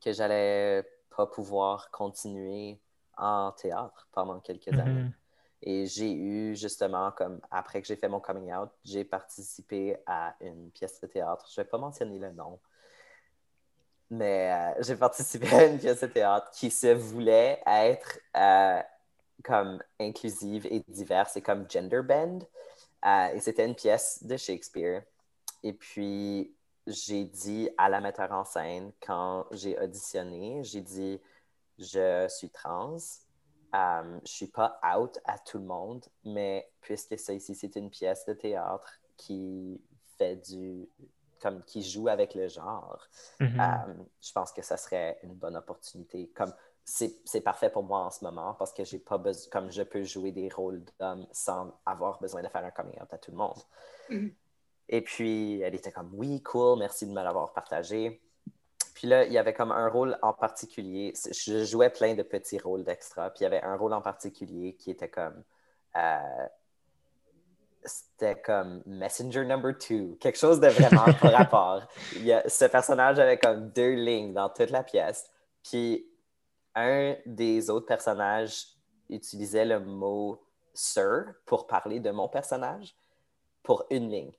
que 0.00 0.12
j'allais 0.12 0.84
pas 1.14 1.26
pouvoir 1.26 1.90
continuer 1.90 2.78
en 3.16 3.52
théâtre 3.52 4.08
pendant 4.12 4.40
quelques 4.40 4.68
mm-hmm. 4.68 4.80
années. 4.80 5.10
Et 5.62 5.86
j'ai 5.86 6.12
eu 6.12 6.56
justement, 6.56 7.12
comme 7.12 7.40
après 7.50 7.82
que 7.82 7.86
j'ai 7.86 7.96
fait 7.96 8.08
mon 8.08 8.20
coming 8.20 8.52
out, 8.52 8.70
j'ai 8.82 9.04
participé 9.04 9.98
à 10.06 10.34
une 10.40 10.70
pièce 10.70 11.00
de 11.00 11.06
théâtre. 11.06 11.46
Je 11.54 11.60
ne 11.60 11.64
vais 11.64 11.70
pas 11.70 11.76
mentionner 11.76 12.18
le 12.18 12.32
nom, 12.32 12.58
mais 14.10 14.50
euh, 14.50 14.82
j'ai 14.82 14.96
participé 14.96 15.46
à 15.54 15.66
une 15.66 15.78
pièce 15.78 16.00
de 16.00 16.06
théâtre 16.06 16.50
qui 16.52 16.70
se 16.70 16.88
voulait 16.94 17.62
être 17.66 18.18
euh, 18.36 18.80
comme 19.44 19.82
inclusive 20.00 20.66
et 20.70 20.82
diverse 20.88 21.36
et 21.36 21.42
comme 21.42 21.70
gender 21.70 22.02
bend. 22.02 22.40
Euh, 23.04 23.28
et 23.34 23.40
c'était 23.40 23.66
une 23.66 23.74
pièce 23.74 24.24
de 24.24 24.36
Shakespeare. 24.36 25.02
Et 25.62 25.72
puis, 25.72 26.54
j'ai 26.86 27.24
dit 27.24 27.68
à 27.78 27.88
la 27.88 28.00
metteur 28.00 28.32
en 28.32 28.44
scène 28.44 28.92
quand 29.04 29.46
j'ai 29.52 29.78
auditionné, 29.78 30.62
j'ai 30.64 30.80
dit 30.80 31.20
je 31.78 32.26
suis 32.28 32.50
trans, 32.50 32.96
euh, 33.74 34.20
je 34.24 34.30
suis 34.30 34.46
pas 34.48 34.80
out 34.96 35.18
à 35.24 35.38
tout 35.38 35.58
le 35.58 35.64
monde, 35.64 36.04
mais 36.24 36.70
puisque 36.80 37.18
ça 37.18 37.32
ici 37.32 37.54
c'est 37.54 37.76
une 37.76 37.90
pièce 37.90 38.24
de 38.26 38.32
théâtre 38.32 39.00
qui 39.16 39.80
fait 40.18 40.36
du 40.36 40.88
comme 41.40 41.62
qui 41.64 41.82
joue 41.82 42.08
avec 42.08 42.34
le 42.34 42.48
genre, 42.48 43.08
mm-hmm. 43.40 43.88
euh, 43.88 44.04
je 44.20 44.32
pense 44.32 44.52
que 44.52 44.60
ça 44.60 44.76
serait 44.76 45.18
une 45.22 45.34
bonne 45.34 45.56
opportunité. 45.56 46.30
Comme 46.34 46.52
c'est 46.84 47.40
parfait 47.40 47.70
pour 47.70 47.84
moi 47.84 48.00
en 48.00 48.10
ce 48.10 48.24
moment 48.24 48.54
parce 48.54 48.72
que 48.72 48.84
j'ai 48.84 48.98
pas 48.98 49.16
besoin, 49.16 49.48
comme 49.50 49.70
je 49.70 49.82
peux 49.82 50.02
jouer 50.02 50.32
des 50.32 50.48
rôles 50.48 50.82
d'homme 50.98 51.26
sans 51.30 51.72
avoir 51.86 52.20
besoin 52.20 52.42
de 52.42 52.48
faire 52.48 52.64
un 52.64 52.70
coming 52.70 53.00
out 53.00 53.12
à 53.12 53.18
tout 53.18 53.30
le 53.30 53.36
monde. 53.36 53.58
Mm-hmm. 54.10 54.34
Et 54.92 55.02
puis, 55.02 55.60
elle 55.60 55.76
était 55.76 55.92
comme, 55.92 56.10
oui, 56.14 56.42
cool, 56.42 56.80
merci 56.80 57.06
de 57.06 57.12
me 57.12 57.22
l'avoir 57.22 57.52
partagé. 57.52 58.20
Puis 58.92 59.06
là, 59.06 59.24
il 59.24 59.32
y 59.32 59.38
avait 59.38 59.54
comme 59.54 59.70
un 59.70 59.88
rôle 59.88 60.18
en 60.20 60.32
particulier. 60.32 61.14
Je 61.14 61.64
jouais 61.64 61.90
plein 61.90 62.14
de 62.14 62.24
petits 62.24 62.58
rôles 62.58 62.82
d'extra. 62.82 63.30
Puis 63.30 63.40
il 63.40 63.42
y 63.44 63.46
avait 63.46 63.62
un 63.62 63.76
rôle 63.76 63.92
en 63.92 64.02
particulier 64.02 64.74
qui 64.74 64.90
était 64.90 65.08
comme. 65.08 65.44
Euh, 65.96 66.46
c'était 67.84 68.38
comme 68.42 68.82
Messenger 68.84 69.46
Number 69.46 69.78
Two, 69.78 70.16
quelque 70.20 70.36
chose 70.36 70.60
de 70.60 70.66
vraiment 70.68 71.06
par 71.20 71.32
rapport. 71.38 71.82
Il 72.16 72.26
y 72.26 72.32
a, 72.32 72.46
ce 72.46 72.66
personnage 72.66 73.18
avait 73.18 73.38
comme 73.38 73.70
deux 73.70 73.94
lignes 73.94 74.34
dans 74.34 74.50
toute 74.50 74.70
la 74.70 74.82
pièce. 74.82 75.30
Puis 75.62 76.06
un 76.74 77.16
des 77.24 77.70
autres 77.70 77.86
personnages 77.86 78.66
utilisait 79.08 79.64
le 79.64 79.80
mot 79.80 80.44
Sir 80.74 81.34
pour 81.46 81.66
parler 81.66 82.00
de 82.00 82.10
mon 82.10 82.28
personnage 82.28 82.94
pour 83.62 83.86
une 83.90 84.10
ligne. 84.10 84.32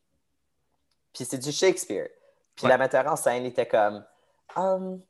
Puis 1.13 1.26
c'est 1.26 1.38
du 1.38 1.52
Shakespeare. 1.52 2.08
Puis 2.56 2.67
la 2.67 2.78
metteur 2.78 3.08
en 3.08 3.15
scène 3.15 3.45
était 3.45 3.67
comme 3.67 4.04
um, 4.56 5.02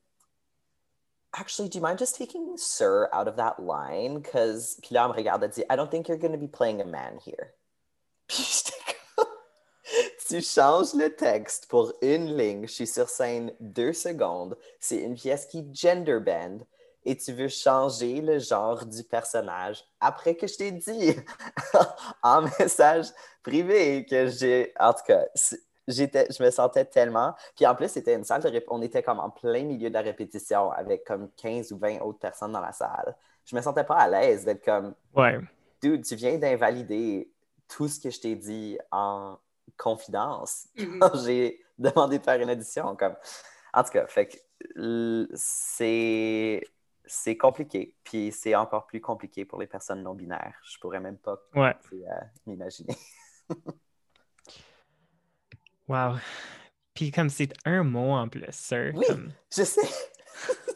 Actually, 1.34 1.70
do 1.70 1.78
you 1.78 1.82
mind 1.82 1.98
just 1.98 2.18
taking 2.18 2.58
Sir 2.58 3.08
out 3.14 3.28
of 3.28 3.38
that 3.38 3.56
line? 3.60 4.20
Because 4.20 4.78
puis 4.82 4.94
là, 4.94 5.04
elle 5.06 5.12
me 5.12 5.16
regarde 5.16 5.44
et 5.44 5.48
dit 5.48 5.64
I 5.70 5.76
don't 5.76 5.90
think 5.90 6.10
you're 6.10 6.18
going 6.18 6.34
to 6.34 6.38
be 6.38 6.52
playing 6.52 6.82
a 6.82 6.86
man 6.86 7.20
here. 7.26 7.54
Puis 8.28 8.44
j'étais 8.44 8.78
comme 9.16 9.26
Tu 10.28 10.42
changes 10.42 10.94
le 10.94 11.16
texte 11.16 11.68
pour 11.68 11.94
une 12.02 12.38
ligne. 12.38 12.68
Je 12.68 12.74
suis 12.74 12.88
sur 12.88 13.08
scène 13.08 13.54
deux 13.60 13.94
secondes. 13.94 14.58
C'est 14.80 14.98
une 14.98 15.16
pièce 15.16 15.46
qui 15.46 15.66
gender 15.74 16.20
bend 16.20 16.66
et 17.04 17.18
tu 17.18 17.34
veux 17.34 17.48
changer 17.48 18.22
le 18.22 18.40
genre 18.40 18.86
du 18.86 19.04
personnage 19.04 19.84
après 20.00 20.36
que 20.36 20.48
je 20.48 20.56
t'ai 20.56 20.72
dit 20.72 21.16
en 22.24 22.44
message 22.60 23.08
privé 23.42 24.06
que 24.06 24.28
j'ai. 24.28 24.74
En 24.80 24.94
tout 24.94 25.04
cas, 25.08 25.26
j'étais, 25.92 26.28
je 26.30 26.44
me 26.44 26.50
sentais 26.50 26.86
tellement. 26.86 27.36
Puis 27.56 27.66
en 27.66 27.76
plus, 27.76 27.90
c'était 27.90 28.16
une 28.16 28.24
salle 28.24 28.42
de 28.42 28.50
rép... 28.50 28.66
On 28.70 28.82
était 28.82 29.04
comme 29.04 29.20
en 29.20 29.30
plein 29.30 29.64
milieu 29.64 29.90
de 29.90 29.94
la 29.94 30.02
répétition 30.02 30.72
avec 30.72 31.04
comme 31.04 31.30
15 31.38 31.72
ou 31.72 31.78
20 31.78 32.00
autres 32.02 32.20
personnes 32.20 32.52
dans 32.52 32.62
la 32.62 32.72
salle. 32.72 33.16
Je 33.46 33.56
me 33.56 33.62
sentais 33.62 33.84
pas 33.84 33.98
à 33.98 34.08
l'aise 34.08 34.46
d'être 34.46 34.64
comme. 34.64 34.94
Ouais. 35.16 35.40
Dude, 35.82 36.06
tu 36.06 36.16
viens 36.16 36.38
d'invalider 36.38 37.32
tout 37.68 37.88
ce 37.88 38.00
que 38.00 38.10
je 38.10 38.20
t'ai 38.20 38.36
dit 38.36 38.78
en 38.92 39.38
confidence 39.78 40.68
mm-hmm. 40.78 41.00
quand 41.00 41.26
j'ai 41.26 41.64
demandé 41.78 42.20
de 42.20 42.24
faire 42.24 42.40
une 42.40 42.52
audition. 42.52 42.96
Comme... 42.96 43.16
En 43.74 43.84
tout 43.84 43.92
cas, 43.92 44.06
fait 44.08 44.28
que 44.28 45.28
c'est 45.34 46.64
c'est 47.06 47.36
compliqué. 47.36 47.94
Puis 48.04 48.32
c'est 48.32 48.56
encore 48.56 48.86
plus 48.86 49.02
compliqué 49.02 49.44
pour 49.44 49.60
les 49.60 49.68
personnes 49.68 50.02
non 50.02 50.14
binaires. 50.14 50.62
Je 50.64 50.78
pourrais 50.80 51.00
même 51.00 51.18
pas 51.18 51.38
ouais. 51.56 51.76
m'imaginer. 52.46 52.96
Wow. 55.92 56.16
Puis 56.94 57.12
comme 57.12 57.30
c'est 57.30 57.52
un 57.66 57.84
mot 57.84 58.14
en 58.14 58.30
plus, 58.30 58.46
sir. 58.52 58.94
Oui, 58.96 59.06
je 59.54 59.64
sais. 59.64 59.82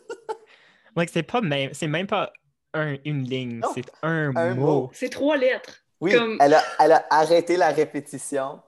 like, 0.96 1.10
c'est 1.10 1.24
pas 1.24 1.40
même, 1.40 1.74
c'est 1.74 1.88
même 1.88 2.06
pas 2.06 2.34
un, 2.74 2.98
une 3.06 3.24
ligne, 3.24 3.62
c'est 3.74 3.90
un, 4.02 4.32
mot. 4.56 4.90
C'est 4.94 5.08
trois 5.08 5.38
lettres. 5.38 5.86
Oui, 6.02 6.14
elle, 6.42 6.54
a, 6.54 6.64
elle 6.80 6.92
a 6.92 7.06
arrêté 7.10 7.56
la 7.56 7.70
répétition. 7.70 8.62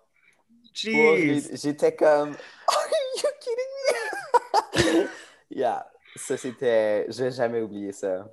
J'étais 0.73 1.95
comme, 1.95 2.29
Are 2.67 2.87
you 3.17 3.29
kidding 3.41 5.01
me? 5.01 5.07
yeah, 5.49 5.85
ça 6.15 6.37
c'était, 6.37 7.11
je 7.11 7.25
vais 7.25 7.31
jamais 7.31 7.59
oublier 7.59 7.91
ça. 7.91 8.25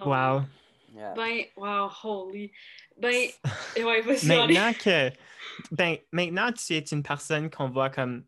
Oh. 0.00 0.40
Ben, 1.14 1.44
wow, 1.56 1.88
holy. 1.88 2.52
Ben, 2.96 3.28
ouais, 3.76 4.02
Maintenant 4.24 4.72
que 4.72 5.10
ben, 5.70 5.96
maintenant, 6.12 6.52
tu 6.52 6.74
es 6.74 6.80
une 6.80 7.02
personne 7.02 7.50
qu'on 7.50 7.68
voit 7.68 7.90
comme. 7.90 8.24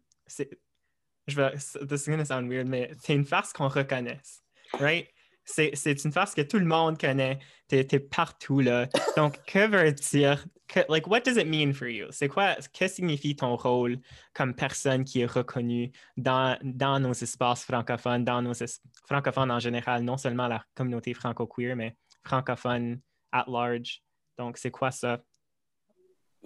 Je 1.26 1.36
vais, 1.36 1.52
this 1.52 2.06
is 2.06 2.10
gonna 2.10 2.24
sound 2.24 2.50
weird, 2.50 2.66
mais 2.66 2.90
c'est 3.00 3.14
une 3.14 3.24
face 3.24 3.52
qu'on 3.52 3.68
reconnaisse. 3.68 4.42
Right? 4.78 5.08
c'est 5.44 6.04
une 6.04 6.12
phrase 6.12 6.34
que 6.34 6.42
tout 6.42 6.58
le 6.58 6.66
monde 6.66 6.98
connaît. 6.98 7.38
Tu 7.68 7.76
es, 7.76 7.98
partout, 7.98 8.60
là. 8.60 8.86
Donc, 9.16 9.42
que 9.46 9.66
veut 9.66 9.92
dire, 9.92 10.44
like, 10.88 11.06
what 11.06 11.20
does 11.20 11.36
it 11.36 11.46
mean 11.46 11.72
for 11.72 11.88
you? 11.88 12.06
C'est 12.10 12.28
quoi, 12.28 12.56
que 12.78 12.88
signifie 12.88 13.36
ton 13.36 13.56
rôle 13.56 13.98
comme 14.34 14.54
personne 14.54 15.04
qui 15.04 15.20
est 15.20 15.26
reconnue 15.26 15.90
dans, 16.16 16.58
dans 16.62 17.00
nos 17.00 17.12
espaces 17.12 17.64
francophones, 17.64 18.24
dans 18.24 18.42
nos 18.42 18.54
francophones 19.06 19.50
en 19.50 19.58
général, 19.58 20.02
non 20.02 20.16
seulement 20.16 20.48
la 20.48 20.64
communauté 20.74 21.14
franco-queer, 21.14 21.76
mais 21.76 21.96
francophone 22.28 23.00
at 23.32 23.44
large? 23.48 24.02
Donc, 24.36 24.58
c'est 24.58 24.70
quoi 24.70 24.90
ça? 24.90 25.18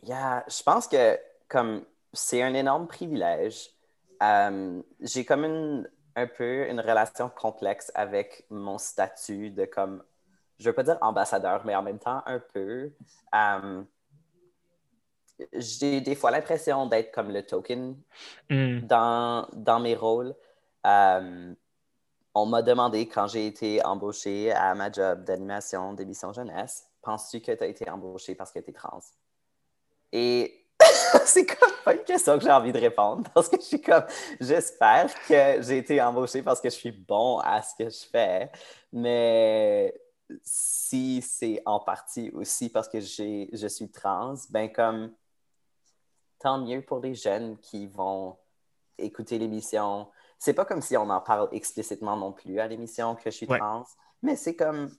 Yeah, 0.02 0.44
je 0.48 0.62
pense 0.62 0.88
que 0.88 1.18
comme 1.48 1.84
c'est 2.12 2.42
un 2.42 2.54
énorme 2.54 2.86
privilège. 2.86 3.70
Euh, 4.22 4.82
j'ai 5.00 5.24
comme 5.24 5.44
une, 5.44 5.88
un 6.14 6.26
peu 6.26 6.68
une 6.68 6.80
relation 6.80 7.28
complexe 7.28 7.90
avec 7.94 8.44
mon 8.50 8.78
statut 8.78 9.50
de 9.50 9.64
comme, 9.64 10.02
je 10.58 10.68
veux 10.68 10.74
pas 10.74 10.82
dire 10.82 10.98
ambassadeur, 11.00 11.64
mais 11.64 11.74
en 11.74 11.82
même 11.82 11.98
temps 11.98 12.22
un 12.26 12.38
peu. 12.38 12.92
Euh, 13.34 13.82
j'ai 15.54 16.00
des 16.00 16.14
fois 16.14 16.30
l'impression 16.30 16.86
d'être 16.86 17.12
comme 17.12 17.30
le 17.32 17.44
token 17.44 17.96
mm. 18.50 18.80
dans, 18.80 19.48
dans 19.52 19.80
mes 19.80 19.96
rôles. 19.96 20.34
Euh, 20.86 21.54
on 22.34 22.46
m'a 22.46 22.62
demandé 22.62 23.06
quand 23.08 23.26
j'ai 23.26 23.46
été 23.46 23.84
embauché 23.84 24.52
à 24.52 24.74
ma 24.74 24.90
job 24.90 25.24
d'animation 25.24 25.92
d'émission 25.92 26.32
jeunesse, 26.32 26.88
penses-tu 27.02 27.40
que 27.40 27.52
tu 27.52 27.62
as 27.62 27.66
été 27.66 27.88
embauché 27.90 28.34
parce 28.34 28.52
que 28.52 28.58
tu 28.58 28.70
es 28.70 28.72
trans? 28.72 29.02
Et 30.12 30.66
c'est 31.24 31.46
comme 31.46 31.72
pas 31.84 31.94
une 31.94 32.04
question 32.04 32.38
que 32.38 32.44
j'ai 32.44 32.50
envie 32.50 32.72
de 32.72 32.78
répondre 32.78 33.28
parce 33.34 33.48
que 33.48 33.56
je 33.56 33.66
suis 33.66 33.80
comme, 33.80 34.04
j'espère 34.40 35.12
que 35.26 35.62
j'ai 35.62 35.78
été 35.78 36.00
embauché 36.00 36.42
parce 36.42 36.60
que 36.60 36.70
je 36.70 36.74
suis 36.74 36.92
bon 36.92 37.38
à 37.38 37.62
ce 37.62 37.74
que 37.74 37.90
je 37.90 38.04
fais, 38.10 38.50
mais 38.92 39.94
si 40.42 41.20
c'est 41.20 41.62
en 41.66 41.80
partie 41.80 42.30
aussi 42.30 42.70
parce 42.70 42.88
que 42.88 43.00
je 43.00 43.66
suis 43.68 43.90
trans, 43.90 44.34
ben 44.50 44.72
comme, 44.72 45.12
tant 46.38 46.58
mieux 46.58 46.82
pour 46.82 47.00
les 47.00 47.14
jeunes 47.14 47.58
qui 47.58 47.86
vont 47.86 48.36
écouter 48.98 49.38
l'émission. 49.38 50.08
C'est 50.42 50.54
pas 50.54 50.64
comme 50.64 50.82
si 50.82 50.96
on 50.96 51.08
en 51.08 51.20
parle 51.20 51.48
explicitement 51.52 52.16
non 52.16 52.32
plus 52.32 52.58
à 52.58 52.66
l'émission 52.66 53.14
que 53.14 53.30
je 53.30 53.30
suis 53.30 53.46
trans, 53.46 53.84
mais 54.22 54.34
c'est 54.34 54.56
comme, 54.56 54.90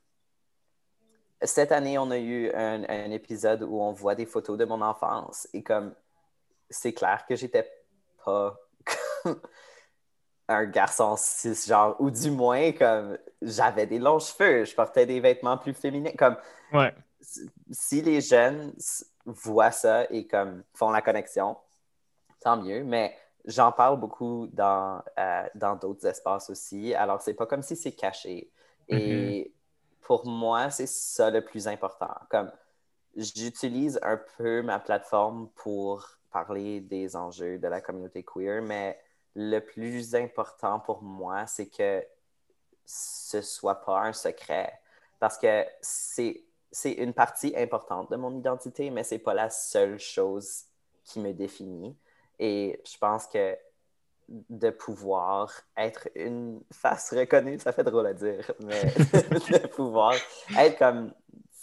cette 1.42 1.74
année, 1.74 1.98
on 1.98 2.12
a 2.12 2.18
eu 2.18 2.50
un, 2.54 3.12
épisode 3.12 3.62
où 3.64 3.82
on 3.82 3.92
voit 3.92 4.16
des 4.16 4.26
photos 4.26 4.58
de 4.58 4.64
mon 4.64 4.82
enfance 4.82 5.50
et 5.52 5.62
comme 5.62 5.94
c'est 6.70 6.94
clair 6.94 7.26
que 7.28 7.36
j'étais 7.36 7.70
pas 8.24 8.58
un 10.48 10.64
garçon 10.64 11.16
cisgenre 11.18 12.00
ou 12.00 12.10
du 12.10 12.32
moins 12.32 12.72
comme 12.72 13.18
j'avais 13.42 13.86
des 13.86 14.00
longs 14.00 14.20
cheveux, 14.20 14.64
je 14.64 14.74
portais 14.74 15.06
des 15.06 15.20
vêtements 15.20 15.58
plus 15.58 15.74
féminins 15.74 16.14
comme 16.18 16.38
si 17.70 18.02
les 18.02 18.22
jeunes 18.22 18.74
voient 19.26 19.72
ça 19.72 20.10
et 20.10 20.26
comme 20.26 20.64
font 20.74 20.90
la 20.90 21.02
connexion, 21.02 21.58
tant 22.40 22.56
mieux, 22.56 22.86
mais 22.86 23.18
j'en 23.46 23.72
parle 23.72 24.00
beaucoup 24.00 24.48
dans 24.52 25.02
euh, 25.20 25.48
dans 25.56 25.76
d'autres 25.76 26.06
espaces 26.06 26.50
aussi. 26.50 26.94
Alors 26.94 27.22
c'est 27.22 27.34
pas 27.34 27.46
comme 27.46 27.64
si 27.64 27.76
c'est 27.76 27.94
caché. 27.94 28.52
Et 28.90 29.44
mm-hmm 29.44 29.52
pour 30.04 30.28
moi, 30.28 30.70
c'est 30.70 30.88
ça 30.88 31.30
le 31.30 31.44
plus 31.44 31.68
important. 31.68 32.14
Comme 32.30 32.52
j'utilise 33.16 34.00
un 34.04 34.20
peu 34.38 34.62
ma 34.62 34.80
plateforme 34.80 35.50
pour 35.56 36.08
parler 36.32 36.82
des 36.82 37.16
enjeux 37.16 37.58
de 37.58 37.68
la 37.68 37.82
communauté 37.82 38.24
queer, 38.24 38.62
mais 38.62 39.00
le 39.36 39.60
plus 39.60 40.14
important 40.16 40.80
pour 40.80 41.02
moi, 41.02 41.48
c'est 41.48 41.68
que 41.68 42.06
ce 42.86 43.42
soit 43.42 43.82
pas 43.82 44.02
un 44.02 44.14
secret. 44.14 44.80
Parce 45.20 45.38
que 45.38 45.66
c'est, 45.82 46.44
c'est 46.72 46.92
une 46.92 47.14
partie 47.14 47.54
importante 47.56 48.12
de 48.12 48.18
mon 48.18 48.38
identité, 48.38 48.90
mais 48.90 49.04
c'est 49.04 49.20
pas 49.20 49.34
la 49.34 49.50
seule 49.50 50.00
chose 50.00 50.64
qui 51.06 51.20
me 51.20 51.34
définit. 51.34 51.96
Et 52.44 52.78
je 52.86 52.98
pense 52.98 53.26
que 53.28 53.58
de 54.28 54.70
pouvoir 54.70 55.50
être 55.78 56.10
une 56.14 56.62
face 56.74 57.14
reconnue, 57.14 57.58
ça 57.58 57.72
fait 57.72 57.86
drôle 57.86 58.08
à 58.08 58.14
dire, 58.14 58.52
mais 58.60 58.84
de 58.84 59.68
pouvoir 59.68 60.14
être 60.58 60.78
comme 60.78 61.14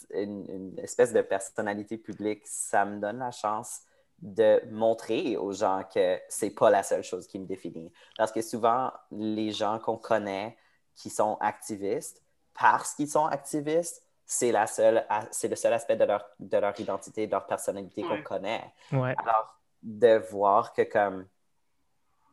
une, 0.09 0.73
espèce 0.79 1.13
de 1.13 1.21
personnalité 1.21 1.99
publique, 1.99 2.41
ça 2.45 2.83
me 2.83 2.99
donne 2.99 3.19
la 3.19 3.29
chance 3.29 3.81
de 4.23 4.59
montrer 4.71 5.37
aux 5.37 5.51
gens 5.51 5.83
que 5.93 6.19
c'est 6.29 6.49
pas 6.49 6.71
la 6.71 6.81
seule 6.81 7.03
chose 7.03 7.27
qui 7.27 7.37
me 7.37 7.45
définit. 7.45 7.93
Parce 8.17 8.31
que 8.31 8.41
souvent, 8.41 8.91
les 9.11 9.51
gens 9.51 9.77
qu'on 9.77 9.97
connaît 9.97 10.57
qui 10.95 11.11
sont 11.11 11.37
activistes, 11.41 12.23
parce 12.59 12.95
qu'ils 12.95 13.09
sont 13.09 13.27
activistes, 13.27 14.01
c'est 14.25 14.51
la 14.51 14.65
seule, 14.65 15.05
c'est 15.29 15.47
le 15.47 15.55
seul 15.55 15.73
aspect 15.73 15.95
de 15.95 16.05
leur, 16.05 16.25
de 16.39 16.57
leur 16.57 16.79
identité, 16.79 17.27
de 17.27 17.31
leur 17.33 17.45
personnalité 17.45 18.01
qu'on 18.01 18.23
connaît. 18.23 18.73
Alors, 18.91 19.60
de 19.83 20.17
voir 20.29 20.73
que 20.73 20.83
comme 20.83 21.27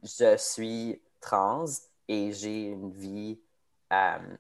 je 0.03 0.37
suis 0.37 1.01
trans 1.21 1.65
et 2.07 2.33
j'ai 2.33 2.67
une 2.67 2.91
vie 2.91 3.41
euh, 3.93 4.37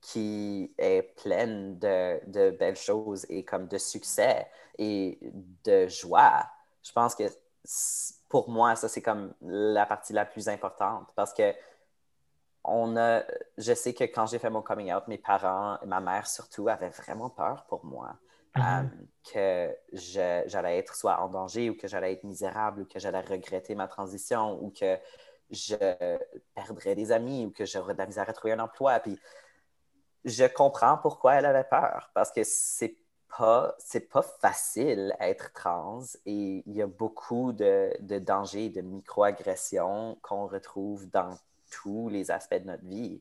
qui 0.00 0.72
est 0.76 1.02
pleine 1.22 1.78
de, 1.78 2.50
belles 2.50 2.76
choses 2.76 3.24
et 3.28 3.44
comme 3.44 3.66
de 3.68 3.78
succès 3.78 4.46
et 4.76 5.18
de 5.64 5.88
joie. 5.88 6.46
Je 6.82 6.92
pense 6.92 7.14
que 7.14 7.24
pour 8.28 8.50
moi, 8.50 8.76
ça, 8.76 8.88
c'est 8.88 9.00
comme 9.00 9.32
la 9.40 9.86
partie 9.86 10.12
la 10.12 10.26
plus 10.26 10.48
importante 10.48 11.08
parce 11.14 11.32
que 11.32 11.54
on 12.64 12.96
a, 12.96 13.22
je 13.58 13.74
sais 13.74 13.92
que 13.92 14.04
quand 14.04 14.26
j'ai 14.26 14.38
fait 14.38 14.50
mon 14.50 14.62
coming 14.62 14.92
out, 14.92 15.06
mes 15.06 15.18
parents, 15.18 15.78
ma 15.86 16.00
mère 16.00 16.26
surtout, 16.26 16.68
avaient 16.68 16.90
vraiment 16.90 17.30
peur 17.30 17.64
pour 17.68 17.84
moi. 17.84 18.16
Mm-hmm. 18.56 18.86
Euh, 18.86 19.04
que 19.32 19.74
j'allais 19.92 20.78
être 20.78 20.94
soit 20.94 21.18
en 21.20 21.28
danger 21.28 21.70
ou 21.70 21.76
que 21.76 21.88
j'allais 21.88 22.12
être 22.12 22.24
misérable 22.24 22.82
ou 22.82 22.84
que 22.84 22.98
j'allais 22.98 23.22
regretter 23.22 23.74
ma 23.74 23.88
transition 23.88 24.62
ou 24.62 24.70
que 24.70 24.98
je 25.50 25.76
perdrais 26.54 26.94
des 26.94 27.10
amis 27.10 27.46
ou 27.46 27.50
que 27.50 27.64
j'aurais 27.64 27.94
de 27.94 27.98
la 27.98 28.06
misère 28.06 28.28
à 28.28 28.32
trouver 28.32 28.52
un 28.52 28.60
emploi. 28.60 29.00
Puis 29.00 29.18
je 30.24 30.44
comprends 30.44 30.98
pourquoi 30.98 31.34
elle 31.34 31.46
avait 31.46 31.64
peur 31.64 32.10
parce 32.14 32.30
que 32.30 32.42
c'est 32.44 32.96
pas, 33.36 33.74
c'est 33.78 34.08
pas 34.08 34.22
facile 34.22 35.16
être 35.20 35.52
trans 35.52 36.02
et 36.26 36.62
il 36.66 36.76
y 36.76 36.82
a 36.82 36.86
beaucoup 36.86 37.52
de, 37.52 37.92
de 38.00 38.18
dangers, 38.18 38.68
de 38.68 38.82
microagressions 38.82 40.18
qu'on 40.22 40.46
retrouve 40.46 41.08
dans 41.10 41.36
tous 41.70 42.08
les 42.08 42.30
aspects 42.30 42.54
de 42.54 42.66
notre 42.66 42.84
vie. 42.84 43.20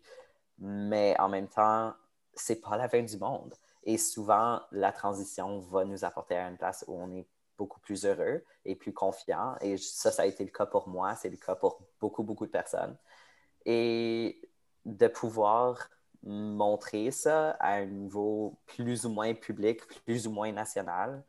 Mais 0.59 1.15
en 1.19 1.29
même 1.29 1.47
temps, 1.47 1.93
c'est 2.35 2.61
pas 2.61 2.77
la 2.77 2.89
fin 2.89 3.01
du 3.01 3.17
monde. 3.17 3.55
Et 3.83 3.97
souvent, 3.97 4.61
la 4.71 4.91
transition 4.91 5.59
va 5.59 5.85
nous 5.85 6.05
apporter 6.05 6.35
à 6.35 6.47
une 6.47 6.57
place 6.57 6.85
où 6.87 6.93
on 6.93 7.11
est 7.11 7.27
beaucoup 7.57 7.79
plus 7.79 8.05
heureux 8.05 8.43
et 8.65 8.75
plus 8.75 8.93
confiant. 8.93 9.55
Et 9.61 9.77
ça, 9.77 10.11
ça 10.11 10.23
a 10.23 10.25
été 10.25 10.43
le 10.43 10.51
cas 10.51 10.65
pour 10.65 10.87
moi, 10.87 11.15
c'est 11.15 11.29
le 11.29 11.37
cas 11.37 11.55
pour 11.55 11.81
beaucoup, 11.99 12.23
beaucoup 12.23 12.45
de 12.45 12.51
personnes. 12.51 12.97
Et 13.65 14.41
de 14.85 15.07
pouvoir 15.07 15.89
montrer 16.23 17.11
ça 17.11 17.51
à 17.59 17.75
un 17.75 17.85
niveau 17.85 18.57
plus 18.65 19.05
ou 19.05 19.09
moins 19.09 19.33
public, 19.33 19.81
plus 20.05 20.27
ou 20.27 20.31
moins 20.31 20.51
national, 20.51 21.23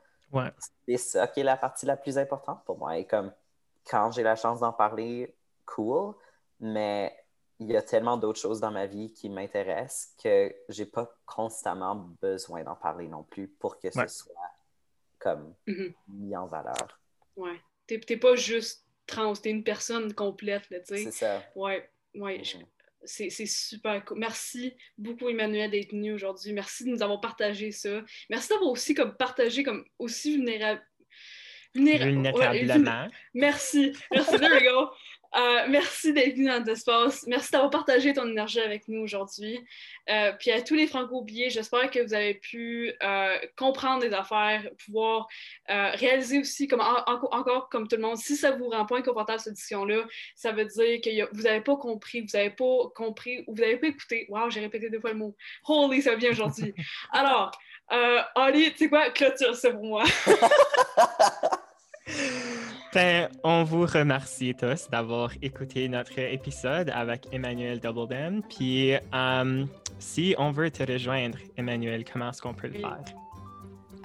c'est 0.86 0.96
ça 0.96 1.26
qui 1.28 1.40
est 1.40 1.44
la 1.44 1.56
partie 1.56 1.86
la 1.86 1.96
plus 1.96 2.18
importante 2.18 2.64
pour 2.64 2.78
moi. 2.78 2.98
Et 2.98 3.06
comme 3.06 3.32
quand 3.88 4.10
j'ai 4.10 4.22
la 4.22 4.36
chance 4.36 4.60
d'en 4.60 4.72
parler, 4.72 5.34
cool, 5.66 6.14
mais 6.60 7.23
il 7.68 7.72
y 7.72 7.76
a 7.76 7.82
tellement 7.82 8.16
d'autres 8.16 8.40
choses 8.40 8.60
dans 8.60 8.70
ma 8.70 8.86
vie 8.86 9.12
qui 9.12 9.28
m'intéressent 9.28 10.14
que 10.22 10.54
j'ai 10.68 10.86
pas 10.86 11.10
constamment 11.26 12.10
besoin 12.20 12.62
d'en 12.64 12.76
parler 12.76 13.08
non 13.08 13.24
plus 13.24 13.48
pour 13.48 13.78
que 13.78 13.90
ce 13.90 14.06
soit 14.06 14.34
comme 15.18 15.54
mm-hmm. 15.66 15.94
mis 16.08 16.36
en 16.36 16.46
valeur. 16.46 17.00
Ouais. 17.36 17.60
T'es 17.86 18.16
pas 18.16 18.36
juste 18.36 18.86
trans, 19.06 19.34
t'es 19.34 19.50
une 19.50 19.64
personne 19.64 20.12
complète, 20.14 20.64
tu 20.68 20.76
sais. 20.84 21.04
C'est 21.04 21.10
ça. 21.10 21.42
Ouais, 21.54 21.90
ouais. 22.14 22.38
Mm-hmm. 22.38 22.64
C'est 23.06 23.46
super 23.46 24.02
cool. 24.04 24.18
Merci 24.18 24.74
beaucoup, 24.96 25.28
Emmanuel, 25.28 25.70
d'être 25.70 25.90
venu 25.90 26.14
aujourd'hui. 26.14 26.52
Merci 26.54 26.84
de 26.84 26.90
nous 26.90 27.02
avoir 27.02 27.20
partagé 27.20 27.70
ça. 27.70 28.02
Merci 28.30 28.48
d'avoir 28.48 28.70
aussi 28.70 28.94
comme 28.94 29.14
partagé 29.14 29.62
comme 29.62 29.84
aussi 29.98 30.36
vulnérable. 30.36 30.82
Vulnérablement. 31.74 33.08
Merci. 33.34 33.92
Merci, 34.10 34.38
there 34.38 34.52
we 34.52 34.62
go. 34.62 34.90
Euh, 35.36 35.66
merci 35.68 36.12
d'être 36.12 36.34
venu 36.34 36.46
dans 36.46 36.58
notre 36.58 36.70
espace. 36.70 37.24
Merci 37.26 37.50
d'avoir 37.50 37.70
partagé 37.70 38.12
ton 38.12 38.28
énergie 38.28 38.60
avec 38.60 38.86
nous 38.86 39.00
aujourd'hui. 39.00 39.60
Euh, 40.08 40.32
puis 40.38 40.52
à 40.52 40.62
tous 40.62 40.74
les 40.74 40.86
franco-billets, 40.86 41.50
j'espère 41.50 41.90
que 41.90 42.00
vous 42.00 42.14
avez 42.14 42.34
pu 42.34 42.92
euh, 43.02 43.36
comprendre 43.56 44.02
des 44.02 44.12
affaires, 44.12 44.64
pouvoir 44.84 45.26
réaliser 45.68 46.38
aussi, 46.38 46.68
comme, 46.68 46.80
encore 46.80 47.68
comme 47.68 47.88
tout 47.88 47.96
le 47.96 48.02
monde, 48.02 48.16
si 48.16 48.36
ça 48.36 48.52
vous 48.52 48.68
rend 48.68 48.86
pas 48.86 48.98
inconfortable 48.98 49.40
cette 49.40 49.54
discussion-là, 49.54 50.04
ça 50.36 50.52
veut 50.52 50.66
dire 50.66 51.00
que 51.00 51.34
vous 51.34 51.42
n'avez 51.42 51.62
pas 51.62 51.76
compris, 51.76 52.20
vous 52.20 52.36
n'avez 52.36 52.50
pas 52.50 52.90
compris 52.94 53.42
ou 53.46 53.54
vous 53.54 53.60
n'avez 53.60 53.76
pas 53.76 53.88
écouté. 53.88 54.26
Waouh, 54.28 54.50
j'ai 54.50 54.60
répété 54.60 54.90
deux 54.90 55.00
fois 55.00 55.10
le 55.10 55.18
mot. 55.18 55.34
Holy, 55.66 56.02
ça 56.02 56.14
vient 56.14 56.30
aujourd'hui. 56.30 56.74
Alors, 57.12 57.50
Ali, 58.36 58.70
tu 58.72 58.78
sais 58.78 58.88
quoi, 58.88 59.10
clôture 59.10 59.56
ça 59.56 59.70
pour 59.70 59.84
moi. 59.84 60.04
Ben, 62.94 63.28
on 63.42 63.64
vous 63.64 63.86
remercie 63.86 64.54
tous 64.54 64.88
d'avoir 64.88 65.32
écouté 65.42 65.88
notre 65.88 66.16
épisode 66.16 66.90
avec 66.90 67.26
Emmanuel 67.32 67.80
Doubledem. 67.80 68.40
Puis, 68.48 68.94
euh, 68.94 69.64
si 69.98 70.36
on 70.38 70.52
veut 70.52 70.70
te 70.70 70.84
rejoindre, 70.84 71.36
Emmanuel, 71.56 72.04
comment 72.04 72.30
est-ce 72.30 72.40
qu'on 72.40 72.54
peut 72.54 72.68
le 72.68 72.78
faire? 72.78 73.02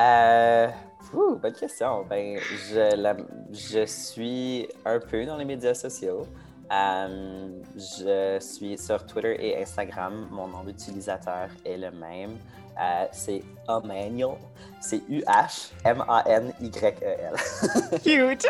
Euh, 0.01 0.67
bonne 1.13 1.53
question. 1.53 2.03
Ben, 2.09 2.39
je, 2.39 3.23
je 3.51 3.85
suis 3.85 4.67
un 4.83 4.99
peu 4.99 5.23
dans 5.23 5.37
les 5.37 5.45
médias 5.45 5.75
sociaux. 5.75 6.25
Euh, 6.71 7.47
je 7.75 8.37
suis 8.39 8.75
sur 8.75 9.05
Twitter 9.05 9.35
et 9.39 9.61
Instagram. 9.61 10.27
Mon 10.31 10.47
nom 10.47 10.63
d'utilisateur 10.63 11.49
est 11.63 11.77
le 11.77 11.91
même. 11.91 12.37
Euh, 12.79 13.05
c'est 13.11 13.41
Emmanuel. 13.67 14.37
C'est 14.81 15.01
U-H-M-A-N-Y-E-L. 15.09 15.75
Cute! 18.03 18.47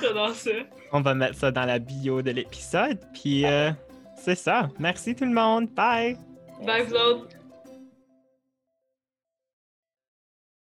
J'adore 0.00 0.34
ça. 0.34 0.50
On 0.92 1.00
va 1.00 1.14
mettre 1.14 1.36
ça 1.38 1.50
dans 1.50 1.64
la 1.64 1.78
bio 1.78 2.22
de 2.22 2.30
l'épisode. 2.30 2.98
Puis, 3.12 3.44
euh, 3.44 3.72
c'est 4.16 4.36
ça. 4.36 4.68
Merci 4.78 5.14
tout 5.14 5.24
le 5.24 5.32
monde. 5.32 5.68
Bye! 5.70 6.16
Bye, 6.64 6.84
vous 6.84 6.94
autres. 6.94 7.33